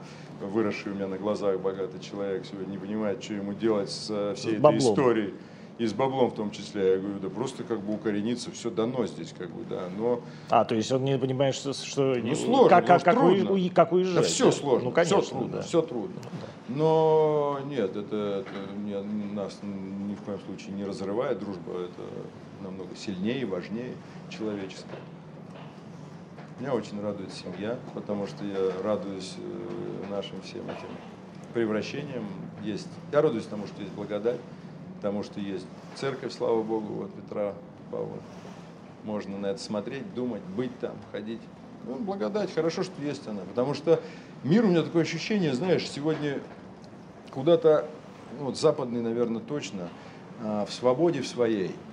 [0.42, 4.56] выросший у меня на глазах богатый человек, сегодня не понимает, что ему делать с всей
[4.56, 5.34] с этой историей
[5.82, 6.92] и с баблом в том числе.
[6.92, 9.90] Я говорю, да просто как бы укорениться, все дано здесь, как бы, да.
[9.98, 10.22] Но...
[10.52, 11.74] А, то есть он не понимает, что...
[11.74, 13.52] что ну, сложно, как, как, как, трудно.
[13.52, 14.16] У, как уезжать.
[14.16, 14.52] Да, все да?
[14.52, 15.62] сложно, ну, конечно, все трудно, да.
[15.64, 16.22] все трудно.
[16.68, 21.40] Но нет, это, это не, нас ни в коем случае не разрывает.
[21.40, 22.04] Дружба это
[22.62, 23.96] намного сильнее, важнее
[24.30, 25.00] человеческая.
[26.60, 30.90] Меня очень радует семья, потому что я радуюсь э, нашим всем этим
[31.56, 32.26] превращениям.
[32.62, 34.38] Есть, я радуюсь тому, что есть благодать
[35.02, 37.56] потому что есть церковь, слава Богу, вот Петра,
[37.90, 38.18] Павла.
[39.04, 41.42] Можно на это смотреть, думать, быть там, ходить.
[41.88, 43.42] Ну, благодать, хорошо, что есть она.
[43.50, 44.00] Потому что
[44.44, 46.40] мир, у меня такое ощущение, знаешь, сегодня
[47.32, 47.88] куда-то,
[48.38, 49.90] ну, вот западный, наверное, точно,
[50.40, 51.76] а, в свободе в своей–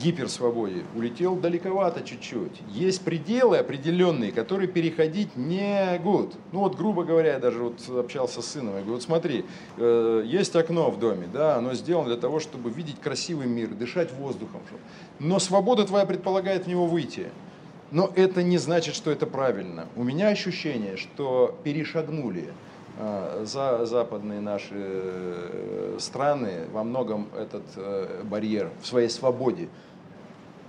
[0.00, 2.62] гиперсвободе улетел далековато чуть-чуть.
[2.68, 6.34] Есть пределы определенные, которые переходить не гуд.
[6.52, 9.44] Ну вот, грубо говоря, я даже вот общался с сыном, я говорю, вот смотри,
[9.76, 14.12] э, есть окно в доме, да, оно сделано для того, чтобы видеть красивый мир, дышать
[14.12, 14.60] воздухом.
[15.18, 17.28] Но свобода твоя предполагает в него выйти.
[17.90, 19.86] Но это не значит, что это правильно.
[19.96, 22.52] У меня ощущение, что перешагнули
[22.98, 29.68] э, за западные наши э, страны во многом этот э, барьер в своей свободе.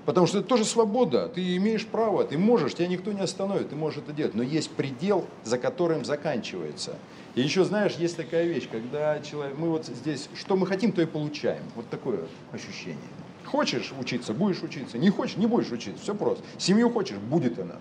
[0.06, 3.76] Потому что это тоже свобода, ты имеешь право, ты можешь, тебя никто не остановит, ты
[3.76, 4.34] можешь это делать.
[4.34, 6.96] Но есть предел, за которым заканчивается.
[7.36, 11.02] И еще, знаешь, есть такая вещь, когда человек, мы вот здесь, что мы хотим, то
[11.02, 11.64] и получаем.
[11.76, 12.22] Вот такое
[12.52, 12.98] ощущение.
[13.46, 14.98] Хочешь учиться, будешь учиться.
[14.98, 16.02] Не хочешь, не будешь учиться.
[16.02, 16.44] Все просто.
[16.58, 17.76] Семью хочешь, будет она.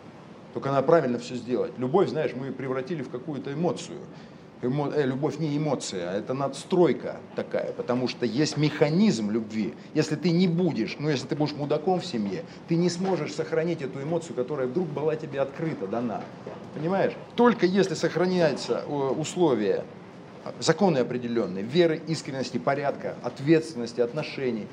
[0.52, 1.72] Только надо правильно все сделать.
[1.78, 3.98] Любовь, знаешь, мы превратили в какую-то эмоцию.
[4.62, 9.74] Эмо, э, любовь не эмоция, а это надстройка такая, потому что есть механизм любви.
[9.94, 13.80] Если ты не будешь, ну если ты будешь мудаком в семье, ты не сможешь сохранить
[13.80, 16.22] эту эмоцию, которая вдруг была тебе открыта, дана.
[16.74, 17.14] Понимаешь?
[17.36, 19.84] Только если сохраняются э, условия
[20.58, 24.66] законы определенные, веры, искренности, порядка, ответственности, отношений,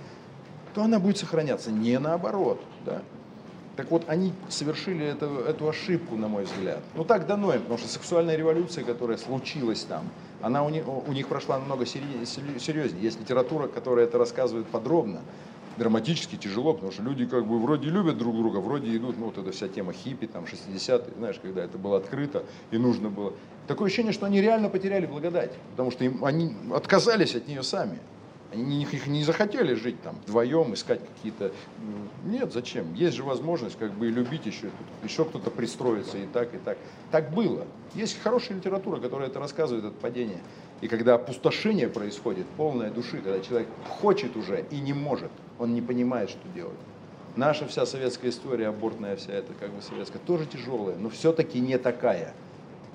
[0.73, 2.61] то она будет сохраняться, не наоборот.
[2.85, 3.01] Да?
[3.77, 6.79] Так вот, они совершили эту, эту ошибку, на мой взгляд.
[6.95, 10.09] Ну так дано им, потому что сексуальная революция, которая случилась там,
[10.41, 13.01] она у них, у них прошла намного серьезнее.
[13.01, 15.21] Есть литература, которая это рассказывает подробно,
[15.77, 19.37] драматически тяжело, потому что люди как бы вроде любят друг друга, вроде идут, ну вот
[19.37, 23.33] эта вся тема хиппи, там 60-е, знаешь, когда это было открыто и нужно было.
[23.67, 27.99] Такое ощущение, что они реально потеряли благодать, потому что им, они отказались от нее сами.
[28.51, 31.51] Они не, не захотели жить там вдвоем, искать какие-то...
[32.25, 32.93] Нет, зачем?
[32.93, 34.69] Есть же возможность как бы и любить еще,
[35.03, 36.77] еще кто-то пристроится и так, и так.
[37.11, 37.67] Так было.
[37.93, 40.39] Есть хорошая литература, которая это рассказывает, это падение.
[40.79, 45.81] И когда опустошение происходит, полная души, когда человек хочет уже и не может, он не
[45.81, 46.77] понимает, что делать.
[47.35, 51.77] Наша вся советская история, абортная вся эта как бы советская, тоже тяжелая, но все-таки не
[51.77, 52.33] такая.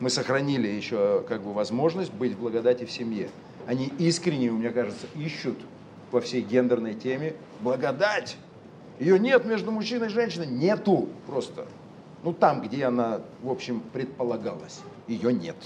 [0.00, 3.28] Мы сохранили еще как бы возможность быть в благодати в семье.
[3.66, 5.58] Они искренне, мне кажется, ищут
[6.10, 8.36] во всей гендерной теме благодать.
[8.98, 11.66] Ее нет между мужчиной и женщиной, нету просто.
[12.22, 15.56] Ну там, где она, в общем, предполагалась, ее нет.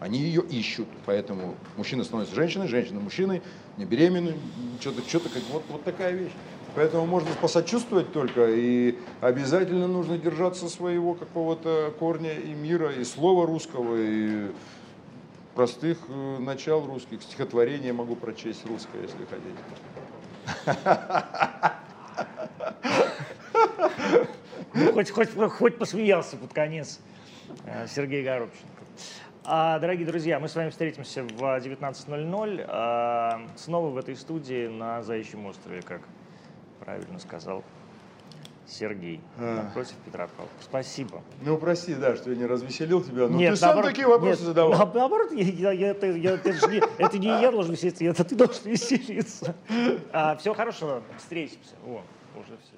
[0.00, 3.42] Они ее ищут, поэтому мужчина становится женщиной, женщина мужчиной,
[3.76, 4.34] не беременным,
[4.80, 6.32] что-то, что-то как вот, вот такая вещь.
[6.74, 13.46] Поэтому можно посочувствовать только, и обязательно нужно держаться своего какого-то корня и мира, и слова
[13.46, 14.50] русского, и
[15.54, 19.58] простых э, начал русских, стихотворения могу прочесть русское, если хотите.
[24.76, 27.00] Ну, хоть, хоть, хоть посмеялся под конец
[27.64, 28.84] э, Сергей Горобченко.
[29.44, 35.02] А, дорогие друзья, мы с вами встретимся в 19.00 а, снова в этой студии на
[35.02, 36.00] Заячьем острове, как
[36.80, 37.62] правильно сказал
[38.66, 39.64] Сергей, а.
[39.64, 40.50] напротив Петра Павлова.
[40.60, 41.22] Спасибо.
[41.42, 44.40] Ну, прости, да, что я не развеселил тебя, но нет, ты наоборот, сам такие вопросы
[44.40, 44.90] нет, задавал.
[44.94, 48.34] Наоборот, я, я, я, это, я, это, не, это не я должен веселиться, это ты
[48.34, 49.54] должен веселиться.
[50.12, 51.74] А, всего хорошего, встретимся.
[51.86, 52.02] О,
[52.36, 52.73] уже все.